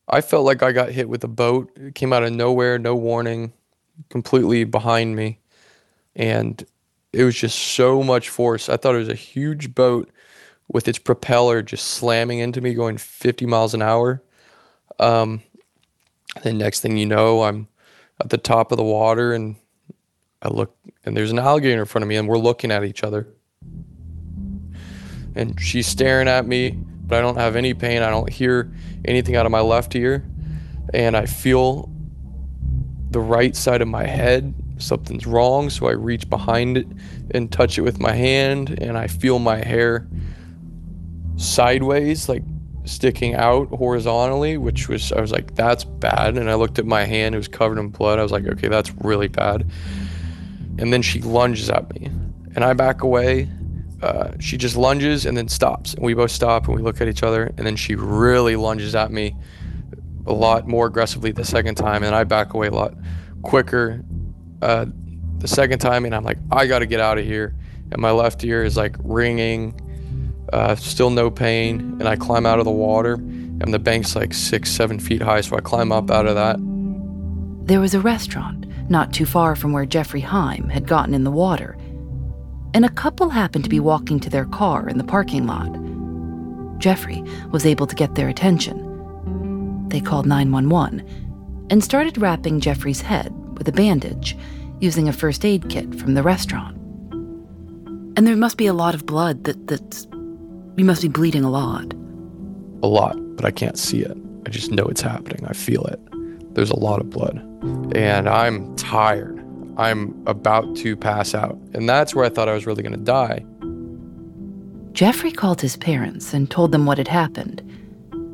I 0.08 0.20
felt 0.20 0.44
like 0.44 0.62
I 0.62 0.72
got 0.72 0.90
hit 0.90 1.08
with 1.08 1.22
a 1.22 1.28
boat. 1.28 1.70
It 1.76 1.94
came 1.94 2.12
out 2.12 2.24
of 2.24 2.32
nowhere, 2.32 2.78
no 2.78 2.96
warning, 2.96 3.52
completely 4.08 4.64
behind 4.64 5.14
me. 5.14 5.38
And 6.16 6.64
it 7.12 7.24
was 7.24 7.36
just 7.36 7.56
so 7.56 8.02
much 8.02 8.28
force. 8.28 8.68
I 8.68 8.76
thought 8.76 8.96
it 8.96 8.98
was 8.98 9.08
a 9.08 9.14
huge 9.14 9.74
boat 9.74 10.10
with 10.68 10.88
its 10.88 10.98
propeller 10.98 11.62
just 11.62 11.86
slamming 11.86 12.40
into 12.40 12.60
me, 12.60 12.74
going 12.74 12.98
50 12.98 13.46
miles 13.46 13.72
an 13.72 13.82
hour. 13.82 14.22
Um, 14.98 15.42
then 16.42 16.58
next 16.58 16.80
thing 16.80 16.96
you 16.96 17.06
know, 17.06 17.42
I'm 17.42 17.68
at 18.20 18.30
the 18.30 18.38
top 18.38 18.72
of 18.72 18.78
the 18.78 18.84
water 18.84 19.32
and 19.32 19.56
I 20.42 20.48
look 20.48 20.76
and 21.04 21.16
there's 21.16 21.30
an 21.30 21.38
alligator 21.38 21.80
in 21.80 21.86
front 21.86 22.02
of 22.02 22.08
me 22.08 22.16
and 22.16 22.28
we're 22.28 22.38
looking 22.38 22.70
at 22.70 22.84
each 22.84 23.02
other. 23.02 23.28
And 25.34 25.60
she's 25.60 25.86
staring 25.86 26.28
at 26.28 26.46
me, 26.46 26.70
but 26.70 27.18
I 27.18 27.22
don't 27.22 27.36
have 27.36 27.56
any 27.56 27.74
pain. 27.74 28.02
I 28.02 28.10
don't 28.10 28.28
hear 28.28 28.72
anything 29.04 29.36
out 29.36 29.46
of 29.46 29.52
my 29.52 29.60
left 29.60 29.94
ear. 29.94 30.24
And 30.92 31.16
I 31.16 31.26
feel 31.26 31.90
the 33.10 33.20
right 33.20 33.54
side 33.54 33.80
of 33.80 33.88
my 33.88 34.06
head. 34.06 34.54
Something's 34.78 35.26
wrong. 35.26 35.70
So 35.70 35.86
I 35.86 35.92
reach 35.92 36.28
behind 36.28 36.78
it 36.78 36.86
and 37.32 37.50
touch 37.50 37.78
it 37.78 37.82
with 37.82 38.00
my 38.00 38.12
hand. 38.12 38.70
And 38.80 38.98
I 38.98 39.06
feel 39.06 39.38
my 39.38 39.64
hair 39.64 40.08
sideways, 41.36 42.28
like 42.28 42.42
sticking 42.84 43.34
out 43.34 43.68
horizontally, 43.68 44.56
which 44.56 44.88
was, 44.88 45.12
I 45.12 45.20
was 45.20 45.32
like, 45.32 45.54
that's 45.54 45.84
bad. 45.84 46.38
And 46.38 46.50
I 46.50 46.54
looked 46.54 46.78
at 46.78 46.86
my 46.86 47.04
hand, 47.04 47.34
it 47.34 47.38
was 47.38 47.48
covered 47.48 47.78
in 47.78 47.88
blood. 47.88 48.18
I 48.18 48.22
was 48.22 48.32
like, 48.32 48.46
okay, 48.46 48.68
that's 48.68 48.92
really 48.96 49.28
bad. 49.28 49.70
And 50.78 50.92
then 50.92 51.02
she 51.02 51.20
lunges 51.20 51.70
at 51.70 51.92
me. 51.94 52.06
And 52.54 52.64
I 52.64 52.72
back 52.72 53.02
away 53.02 53.48
uh, 54.02 54.32
she 54.40 54.56
just 54.56 54.76
lunges 54.76 55.26
and 55.26 55.36
then 55.36 55.48
stops. 55.48 55.94
And 55.94 56.04
we 56.04 56.14
both 56.14 56.30
stop 56.30 56.66
and 56.66 56.76
we 56.76 56.82
look 56.82 57.00
at 57.00 57.08
each 57.08 57.22
other. 57.22 57.52
And 57.56 57.66
then 57.66 57.76
she 57.76 57.94
really 57.94 58.56
lunges 58.56 58.94
at 58.94 59.10
me 59.10 59.36
a 60.26 60.32
lot 60.32 60.66
more 60.66 60.86
aggressively 60.86 61.32
the 61.32 61.44
second 61.44 61.74
time. 61.74 62.02
And 62.02 62.14
I 62.14 62.24
back 62.24 62.54
away 62.54 62.68
a 62.68 62.72
lot 62.72 62.94
quicker 63.42 64.02
uh, 64.62 64.86
the 65.38 65.48
second 65.48 65.80
time. 65.80 66.04
And 66.04 66.14
I'm 66.14 66.24
like, 66.24 66.38
I 66.50 66.66
got 66.66 66.78
to 66.78 66.86
get 66.86 67.00
out 67.00 67.18
of 67.18 67.24
here. 67.24 67.54
And 67.92 68.00
my 68.00 68.10
left 68.10 68.42
ear 68.44 68.64
is 68.64 68.76
like 68.76 68.96
ringing, 69.00 69.78
uh, 70.52 70.74
still 70.74 71.10
no 71.10 71.30
pain. 71.30 71.80
And 71.98 72.08
I 72.08 72.16
climb 72.16 72.46
out 72.46 72.58
of 72.58 72.64
the 72.64 72.70
water. 72.70 73.14
And 73.14 73.74
the 73.74 73.78
bank's 73.78 74.16
like 74.16 74.32
six, 74.32 74.70
seven 74.70 74.98
feet 74.98 75.20
high. 75.22 75.42
So 75.42 75.56
I 75.56 75.60
climb 75.60 75.92
up 75.92 76.10
out 76.10 76.26
of 76.26 76.34
that. 76.34 76.56
There 77.66 77.80
was 77.80 77.94
a 77.94 78.00
restaurant 78.00 78.66
not 78.90 79.12
too 79.12 79.26
far 79.26 79.54
from 79.54 79.72
where 79.72 79.86
Jeffrey 79.86 80.20
Heim 80.20 80.68
had 80.68 80.88
gotten 80.88 81.14
in 81.14 81.24
the 81.24 81.30
water 81.30 81.76
and 82.72 82.84
a 82.84 82.90
couple 82.90 83.30
happened 83.30 83.64
to 83.64 83.70
be 83.70 83.80
walking 83.80 84.20
to 84.20 84.30
their 84.30 84.44
car 84.44 84.88
in 84.88 84.98
the 84.98 85.04
parking 85.04 85.46
lot. 85.46 85.70
Jeffrey 86.78 87.22
was 87.50 87.66
able 87.66 87.86
to 87.86 87.96
get 87.96 88.14
their 88.14 88.28
attention. 88.28 89.88
They 89.88 90.00
called 90.00 90.26
911 90.26 91.66
and 91.68 91.82
started 91.82 92.18
wrapping 92.18 92.60
Jeffrey's 92.60 93.00
head 93.00 93.34
with 93.58 93.68
a 93.68 93.72
bandage 93.72 94.36
using 94.80 95.08
a 95.08 95.12
first 95.12 95.44
aid 95.44 95.68
kit 95.68 95.94
from 95.96 96.14
the 96.14 96.22
restaurant. 96.22 96.76
And 98.16 98.26
there 98.26 98.36
must 98.36 98.56
be 98.56 98.66
a 98.66 98.72
lot 98.72 98.94
of 98.94 99.04
blood 99.04 99.44
that 99.44 99.66
that's 99.66 100.06
you 100.80 100.86
must 100.86 101.02
be 101.02 101.08
bleeding 101.08 101.44
a 101.44 101.50
lot. 101.50 101.92
A 102.82 102.86
lot, 102.86 103.14
but 103.36 103.44
I 103.44 103.50
can't 103.50 103.78
see 103.78 104.00
it. 104.00 104.16
I 104.46 104.48
just 104.48 104.70
know 104.70 104.86
it's 104.86 105.02
happening. 105.02 105.44
I 105.46 105.52
feel 105.52 105.84
it. 105.84 106.00
There's 106.54 106.70
a 106.70 106.78
lot 106.78 107.00
of 107.00 107.10
blood. 107.10 107.36
And 107.94 108.26
I'm 108.26 108.74
tired. 108.76 109.38
I'm 109.76 110.20
about 110.26 110.74
to 110.76 110.96
pass 110.96 111.34
out. 111.34 111.58
And 111.74 111.86
that's 111.86 112.14
where 112.14 112.24
I 112.24 112.30
thought 112.30 112.48
I 112.48 112.54
was 112.54 112.66
really 112.66 112.82
going 112.82 112.94
to 112.94 112.98
die. 112.98 113.44
Jeffrey 114.92 115.30
called 115.30 115.60
his 115.60 115.76
parents 115.76 116.32
and 116.32 116.50
told 116.50 116.72
them 116.72 116.86
what 116.86 116.96
had 116.96 117.08
happened. 117.08 117.62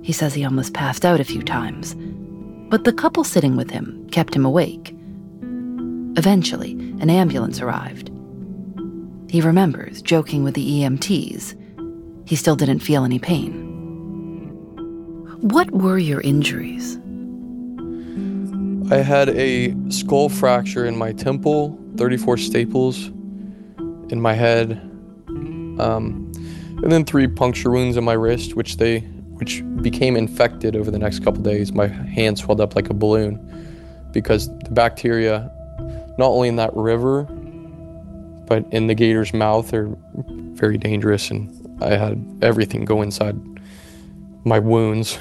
He 0.04 0.12
says 0.12 0.32
he 0.32 0.44
almost 0.44 0.72
passed 0.72 1.04
out 1.04 1.18
a 1.18 1.24
few 1.24 1.42
times, 1.42 1.96
but 2.70 2.84
the 2.84 2.92
couple 2.92 3.24
sitting 3.24 3.56
with 3.56 3.70
him 3.70 4.08
kept 4.10 4.36
him 4.36 4.46
awake. 4.46 4.94
Eventually, 6.16 6.72
an 7.00 7.10
ambulance 7.10 7.60
arrived. 7.60 8.08
He 9.28 9.40
remembers 9.40 10.00
joking 10.00 10.44
with 10.44 10.54
the 10.54 10.64
EMTs. 10.64 11.56
He 12.26 12.34
still 12.36 12.56
didn't 12.56 12.80
feel 12.80 13.04
any 13.04 13.18
pain. 13.18 13.62
What 15.40 15.70
were 15.70 15.96
your 15.96 16.20
injuries? 16.22 16.98
I 18.90 18.96
had 18.96 19.28
a 19.30 19.74
skull 19.90 20.28
fracture 20.28 20.86
in 20.86 20.96
my 20.96 21.12
temple, 21.12 21.78
34 21.96 22.36
staples 22.38 23.06
in 24.10 24.20
my 24.20 24.34
head, 24.34 24.72
um, 25.78 26.32
and 26.82 26.90
then 26.90 27.04
three 27.04 27.28
puncture 27.28 27.70
wounds 27.70 27.96
in 27.96 28.04
my 28.04 28.12
wrist, 28.12 28.54
which 28.56 28.76
they 28.76 29.00
which 29.38 29.62
became 29.82 30.16
infected 30.16 30.74
over 30.74 30.90
the 30.90 30.98
next 30.98 31.22
couple 31.22 31.42
days. 31.42 31.72
My 31.72 31.88
hand 31.88 32.38
swelled 32.38 32.60
up 32.60 32.74
like 32.74 32.88
a 32.90 32.94
balloon 32.94 33.38
because 34.12 34.48
the 34.60 34.70
bacteria, 34.70 35.50
not 36.18 36.28
only 36.28 36.48
in 36.48 36.56
that 36.56 36.74
river, 36.74 37.24
but 38.46 38.64
in 38.72 38.86
the 38.86 38.94
gator's 38.94 39.34
mouth, 39.34 39.74
are 39.74 39.94
very 40.54 40.78
dangerous, 40.78 41.30
and 41.30 41.50
I 41.80 41.96
had 41.96 42.38
everything 42.42 42.84
go 42.84 43.02
inside 43.02 43.36
my 44.44 44.58
wounds, 44.58 45.18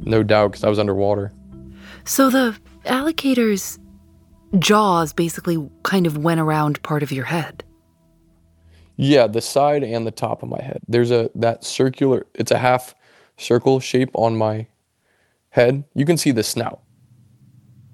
no 0.00 0.22
doubt, 0.22 0.52
because 0.52 0.64
I 0.64 0.68
was 0.68 0.78
underwater. 0.78 1.32
So 2.04 2.30
the 2.30 2.56
alligator's 2.84 3.78
jaws 4.58 5.12
basically 5.12 5.58
kind 5.82 6.06
of 6.06 6.18
went 6.18 6.40
around 6.40 6.82
part 6.82 7.02
of 7.02 7.12
your 7.12 7.24
head. 7.24 7.64
Yeah, 8.96 9.26
the 9.26 9.40
side 9.40 9.82
and 9.82 10.06
the 10.06 10.10
top 10.10 10.42
of 10.42 10.48
my 10.48 10.60
head. 10.60 10.80
There's 10.86 11.10
a 11.10 11.30
that 11.34 11.64
circular 11.64 12.26
it's 12.34 12.50
a 12.50 12.58
half 12.58 12.94
circle 13.38 13.80
shape 13.80 14.10
on 14.14 14.36
my 14.36 14.66
head. 15.50 15.84
You 15.94 16.04
can 16.04 16.16
see 16.16 16.30
the 16.30 16.42
snout. 16.42 16.80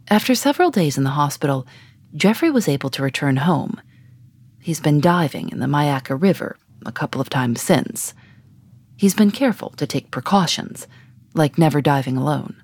After 0.09 0.35
several 0.35 0.71
days 0.71 0.99
in 0.99 1.05
the 1.05 1.11
hospital, 1.11 1.67
Jeffrey 2.15 2.51
was 2.51 2.69
able 2.69 2.91
to 2.91 3.03
return 3.03 3.37
home. 3.37 3.81
He's 4.61 4.81
been 4.81 5.01
diving 5.01 5.51
in 5.51 5.61
the 5.61 5.67
Myakka 5.67 6.21
River 6.21 6.57
a 6.87 6.93
couple 6.93 7.21
of 7.21 7.29
times 7.29 7.61
since. 7.61 8.15
He's 8.97 9.15
been 9.15 9.31
careful 9.31 9.71
to 9.71 9.87
take 9.87 10.11
precautions, 10.11 10.87
like 11.35 11.59
never 11.59 11.81
diving 11.81 12.17
alone. 12.17 12.57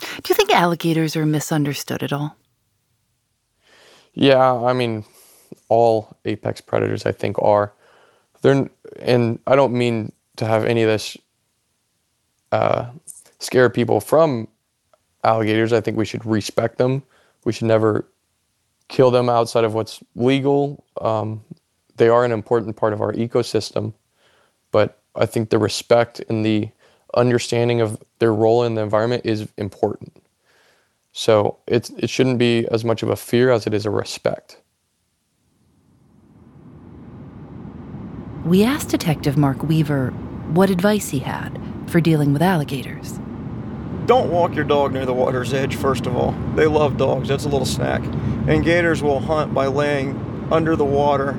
Do 0.00 0.28
you 0.28 0.34
think 0.34 0.50
alligators 0.50 1.14
are 1.16 1.26
misunderstood 1.26 2.02
at 2.02 2.12
all? 2.12 2.36
Yeah, 4.14 4.54
I 4.54 4.72
mean, 4.72 5.04
all 5.68 6.16
apex 6.24 6.60
predators, 6.60 7.06
I 7.06 7.12
think, 7.12 7.36
are. 7.40 7.72
They're, 8.42 8.68
and 9.00 9.38
I 9.46 9.56
don't 9.56 9.74
mean 9.74 10.12
to 10.36 10.46
have 10.46 10.64
any 10.64 10.82
of 10.82 10.88
this 10.88 11.16
uh, 12.52 12.90
scare 13.38 13.68
people 13.68 14.00
from 14.00 14.48
alligators. 15.22 15.72
I 15.72 15.80
think 15.80 15.96
we 15.96 16.06
should 16.06 16.24
respect 16.24 16.78
them. 16.78 17.02
We 17.44 17.52
should 17.52 17.68
never 17.68 18.08
kill 18.88 19.10
them 19.10 19.28
outside 19.28 19.64
of 19.64 19.74
what's 19.74 20.02
legal. 20.14 20.84
Um, 21.00 21.44
they 22.00 22.08
are 22.08 22.24
an 22.24 22.32
important 22.32 22.76
part 22.76 22.94
of 22.94 23.02
our 23.02 23.12
ecosystem, 23.12 23.92
but 24.72 25.02
I 25.14 25.26
think 25.26 25.50
the 25.50 25.58
respect 25.58 26.18
and 26.30 26.46
the 26.46 26.70
understanding 27.14 27.82
of 27.82 28.02
their 28.20 28.32
role 28.32 28.64
in 28.64 28.74
the 28.74 28.80
environment 28.80 29.26
is 29.26 29.46
important. 29.58 30.24
So 31.12 31.58
it, 31.66 31.90
it 31.98 32.08
shouldn't 32.08 32.38
be 32.38 32.66
as 32.68 32.86
much 32.86 33.02
of 33.02 33.10
a 33.10 33.16
fear 33.16 33.50
as 33.50 33.66
it 33.66 33.74
is 33.74 33.84
a 33.84 33.90
respect. 33.90 34.62
We 38.46 38.64
asked 38.64 38.88
Detective 38.88 39.36
Mark 39.36 39.62
Weaver 39.62 40.08
what 40.54 40.70
advice 40.70 41.10
he 41.10 41.18
had 41.18 41.60
for 41.86 42.00
dealing 42.00 42.32
with 42.32 42.40
alligators. 42.40 43.20
Don't 44.06 44.30
walk 44.30 44.54
your 44.54 44.64
dog 44.64 44.94
near 44.94 45.04
the 45.04 45.12
water's 45.12 45.52
edge, 45.52 45.76
first 45.76 46.06
of 46.06 46.16
all. 46.16 46.32
They 46.54 46.66
love 46.66 46.96
dogs, 46.96 47.28
that's 47.28 47.44
a 47.44 47.48
little 47.50 47.66
snack. 47.66 48.02
And 48.48 48.64
gators 48.64 49.02
will 49.02 49.20
hunt 49.20 49.52
by 49.52 49.66
laying 49.66 50.48
under 50.50 50.76
the 50.76 50.84
water 50.86 51.38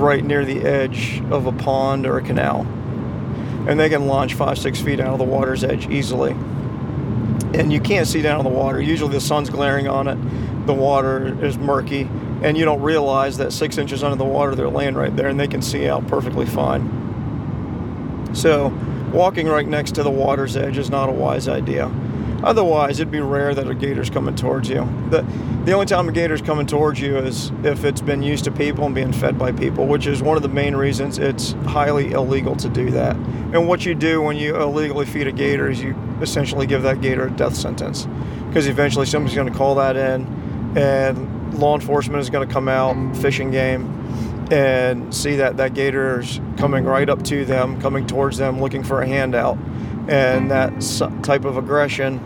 right 0.00 0.24
near 0.24 0.44
the 0.44 0.62
edge 0.62 1.22
of 1.30 1.46
a 1.46 1.52
pond 1.52 2.06
or 2.06 2.18
a 2.18 2.22
canal. 2.22 2.62
And 3.68 3.80
they 3.80 3.88
can 3.88 4.06
launch 4.06 4.34
five, 4.34 4.58
six 4.58 4.80
feet 4.80 5.00
out 5.00 5.12
of 5.12 5.18
the 5.18 5.24
water's 5.24 5.64
edge 5.64 5.88
easily. 5.88 6.32
And 7.54 7.72
you 7.72 7.80
can't 7.80 8.06
see 8.06 8.20
down 8.20 8.40
in 8.40 8.44
the 8.44 8.52
water. 8.52 8.80
Usually 8.80 9.12
the 9.12 9.20
sun's 9.20 9.48
glaring 9.48 9.88
on 9.88 10.08
it, 10.08 10.66
the 10.66 10.74
water 10.74 11.42
is 11.44 11.56
murky, 11.56 12.08
and 12.42 12.58
you 12.58 12.64
don't 12.64 12.82
realize 12.82 13.38
that 13.38 13.52
six 13.52 13.78
inches 13.78 14.02
under 14.02 14.16
the 14.16 14.24
water 14.24 14.54
they're 14.54 14.68
laying 14.68 14.94
right 14.94 15.14
there 15.16 15.28
and 15.28 15.38
they 15.38 15.48
can 15.48 15.62
see 15.62 15.88
out 15.88 16.06
perfectly 16.08 16.46
fine. 16.46 17.04
So, 18.34 18.68
walking 19.12 19.46
right 19.46 19.66
next 19.66 19.94
to 19.94 20.02
the 20.02 20.10
water's 20.10 20.56
edge 20.56 20.76
is 20.76 20.90
not 20.90 21.08
a 21.08 21.12
wise 21.12 21.48
idea. 21.48 21.90
Otherwise, 22.44 23.00
it'd 23.00 23.10
be 23.10 23.20
rare 23.20 23.54
that 23.54 23.68
a 23.68 23.74
gator's 23.74 24.10
coming 24.10 24.34
towards 24.34 24.68
you. 24.68 24.86
The, 25.10 25.22
the 25.64 25.72
only 25.72 25.86
time 25.86 26.08
a 26.08 26.12
gator's 26.12 26.42
coming 26.42 26.66
towards 26.66 27.00
you 27.00 27.16
is 27.16 27.50
if 27.62 27.84
it's 27.84 28.02
been 28.02 28.22
used 28.22 28.44
to 28.44 28.50
people 28.52 28.84
and 28.84 28.94
being 28.94 29.12
fed 29.12 29.38
by 29.38 29.50
people, 29.50 29.86
which 29.86 30.06
is 30.06 30.22
one 30.22 30.36
of 30.36 30.42
the 30.42 30.48
main 30.48 30.76
reasons 30.76 31.18
it's 31.18 31.52
highly 31.66 32.12
illegal 32.12 32.54
to 32.56 32.68
do 32.68 32.90
that. 32.90 33.16
And 33.16 33.66
what 33.66 33.86
you 33.86 33.94
do 33.94 34.20
when 34.20 34.36
you 34.36 34.60
illegally 34.60 35.06
feed 35.06 35.26
a 35.26 35.32
gator 35.32 35.70
is 35.70 35.82
you 35.82 35.96
essentially 36.20 36.66
give 36.66 36.82
that 36.82 37.00
gator 37.00 37.26
a 37.26 37.30
death 37.30 37.56
sentence. 37.56 38.06
Because 38.48 38.66
eventually 38.66 39.06
somebody's 39.06 39.34
going 39.34 39.50
to 39.50 39.58
call 39.58 39.76
that 39.76 39.96
in, 39.96 40.26
and 40.76 41.58
law 41.58 41.74
enforcement 41.74 42.20
is 42.20 42.28
going 42.30 42.46
to 42.46 42.52
come 42.52 42.68
out, 42.68 43.16
fishing 43.16 43.50
game, 43.50 43.90
and 44.50 45.14
see 45.14 45.36
that 45.36 45.56
that 45.56 45.72
gator 45.72 46.20
is 46.20 46.40
coming 46.58 46.84
right 46.84 47.08
up 47.08 47.22
to 47.24 47.44
them, 47.44 47.80
coming 47.80 48.06
towards 48.06 48.36
them, 48.36 48.60
looking 48.60 48.84
for 48.84 49.00
a 49.00 49.06
handout. 49.06 49.56
And 50.08 50.50
that 50.50 50.72
type 51.22 51.46
of 51.46 51.56
aggression, 51.56 52.20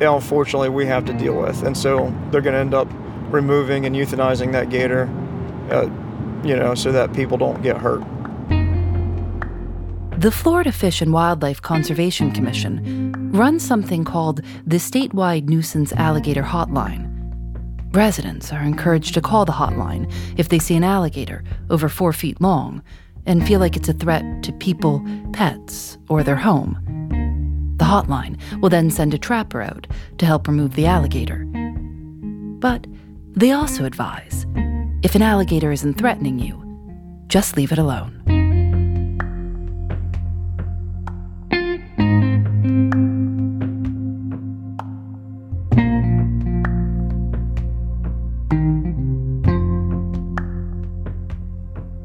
unfortunately, 0.00 0.68
we 0.68 0.86
have 0.86 1.04
to 1.06 1.12
deal 1.12 1.40
with. 1.40 1.62
And 1.62 1.76
so 1.76 2.14
they're 2.30 2.40
going 2.40 2.54
to 2.54 2.60
end 2.60 2.74
up 2.74 2.88
removing 3.30 3.86
and 3.86 3.94
euthanizing 3.94 4.52
that 4.52 4.70
gator, 4.70 5.08
uh, 5.70 5.88
you 6.46 6.56
know, 6.56 6.74
so 6.74 6.92
that 6.92 7.12
people 7.12 7.36
don't 7.36 7.62
get 7.62 7.76
hurt. 7.76 8.04
The 10.18 10.30
Florida 10.30 10.72
Fish 10.72 11.02
and 11.02 11.12
Wildlife 11.12 11.60
Conservation 11.60 12.32
Commission 12.32 13.30
runs 13.32 13.62
something 13.66 14.04
called 14.04 14.40
the 14.66 14.78
Statewide 14.78 15.48
Nuisance 15.48 15.92
Alligator 15.92 16.42
Hotline. 16.42 17.12
Residents 17.94 18.52
are 18.52 18.62
encouraged 18.62 19.14
to 19.14 19.20
call 19.20 19.44
the 19.44 19.52
hotline 19.52 20.10
if 20.36 20.48
they 20.48 20.58
see 20.58 20.74
an 20.74 20.84
alligator 20.84 21.44
over 21.70 21.88
four 21.88 22.12
feet 22.12 22.40
long 22.40 22.82
and 23.26 23.46
feel 23.46 23.60
like 23.60 23.76
it's 23.76 23.88
a 23.88 23.92
threat 23.92 24.42
to 24.42 24.52
people, 24.52 25.04
pets, 25.32 25.98
or 26.08 26.22
their 26.22 26.36
home. 26.36 26.85
The 27.76 27.84
hotline 27.84 28.38
will 28.60 28.70
then 28.70 28.90
send 28.90 29.12
a 29.12 29.18
trapper 29.18 29.60
out 29.60 29.86
to 30.18 30.26
help 30.26 30.48
remove 30.48 30.74
the 30.74 30.86
alligator. 30.86 31.44
But 32.58 32.86
they 33.34 33.52
also 33.52 33.84
advise 33.84 34.46
if 35.02 35.14
an 35.14 35.22
alligator 35.22 35.70
isn't 35.70 35.94
threatening 35.94 36.38
you, 36.38 36.62
just 37.28 37.56
leave 37.56 37.72
it 37.72 37.78
alone. 37.78 38.22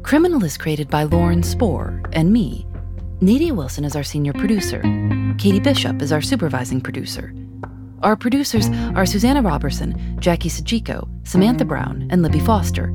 Criminal 0.02 0.44
is 0.44 0.58
created 0.58 0.90
by 0.90 1.04
Lauren 1.04 1.42
Spohr 1.42 2.02
and 2.12 2.30
me. 2.30 2.66
Nadia 3.22 3.54
Wilson 3.54 3.84
is 3.84 3.94
our 3.94 4.02
senior 4.02 4.32
producer. 4.32 4.80
Katie 5.38 5.60
Bishop 5.60 6.02
is 6.02 6.10
our 6.10 6.20
supervising 6.20 6.80
producer. 6.80 7.32
Our 8.02 8.16
producers 8.16 8.68
are 8.96 9.06
Susanna 9.06 9.42
Robertson, 9.42 10.18
Jackie 10.18 10.48
Sojico, 10.48 11.08
Samantha 11.24 11.64
Brown, 11.64 12.08
and 12.10 12.22
Libby 12.22 12.40
Foster. 12.40 12.92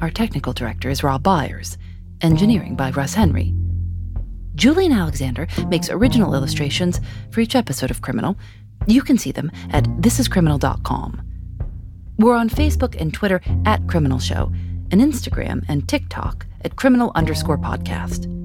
Our 0.00 0.08
technical 0.08 0.54
director 0.54 0.88
is 0.88 1.02
Rob 1.02 1.22
Byers. 1.22 1.76
Engineering 2.22 2.76
by 2.76 2.92
Russ 2.92 3.12
Henry. 3.12 3.54
Julienne 4.54 4.92
Alexander 4.92 5.46
makes 5.68 5.90
original 5.90 6.34
illustrations 6.34 7.02
for 7.30 7.42
each 7.42 7.54
episode 7.54 7.90
of 7.90 8.00
Criminal. 8.00 8.38
You 8.86 9.02
can 9.02 9.18
see 9.18 9.32
them 9.32 9.52
at 9.68 9.84
thisiscriminal.com. 9.84 11.22
We're 12.16 12.36
on 12.36 12.48
Facebook 12.48 12.98
and 12.98 13.12
Twitter 13.12 13.42
at 13.66 13.86
Criminal 13.86 14.18
Show 14.18 14.50
and 14.90 15.02
Instagram 15.02 15.62
and 15.68 15.86
TikTok 15.86 16.46
at 16.62 16.76
criminal 16.76 17.12
underscore 17.14 17.58
podcast. 17.58 18.41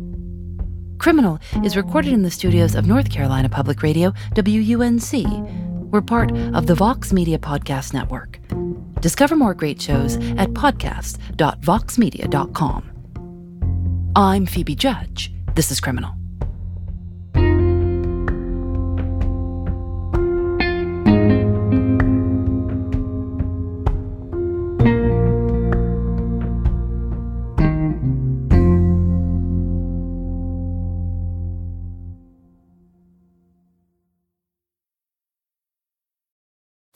Criminal 0.98 1.40
is 1.64 1.78
recorded 1.78 2.12
in 2.14 2.24
the 2.24 2.32
studios 2.32 2.74
of 2.76 2.88
North 2.88 3.10
Carolina 3.12 3.50
Public 3.50 3.84
Radio, 3.84 4.12
WUNC. 4.36 5.92
We're 5.92 6.02
part 6.02 6.32
of 6.54 6.68
the 6.68 6.76
Vox 6.76 7.14
Media 7.14 7.40
Podcast 7.40 7.94
Network. 7.94 8.40
Discover 9.02 9.38
more 9.38 9.54
great 9.54 9.82
shows 9.82 10.16
at 10.16 10.50
podcast.voxmedia.com. 10.50 12.92
I'm 14.16 14.46
Phoebe 14.46 14.76
Judge. 14.76 15.32
This 15.56 15.72
is 15.72 15.80
Criminal. 15.80 16.17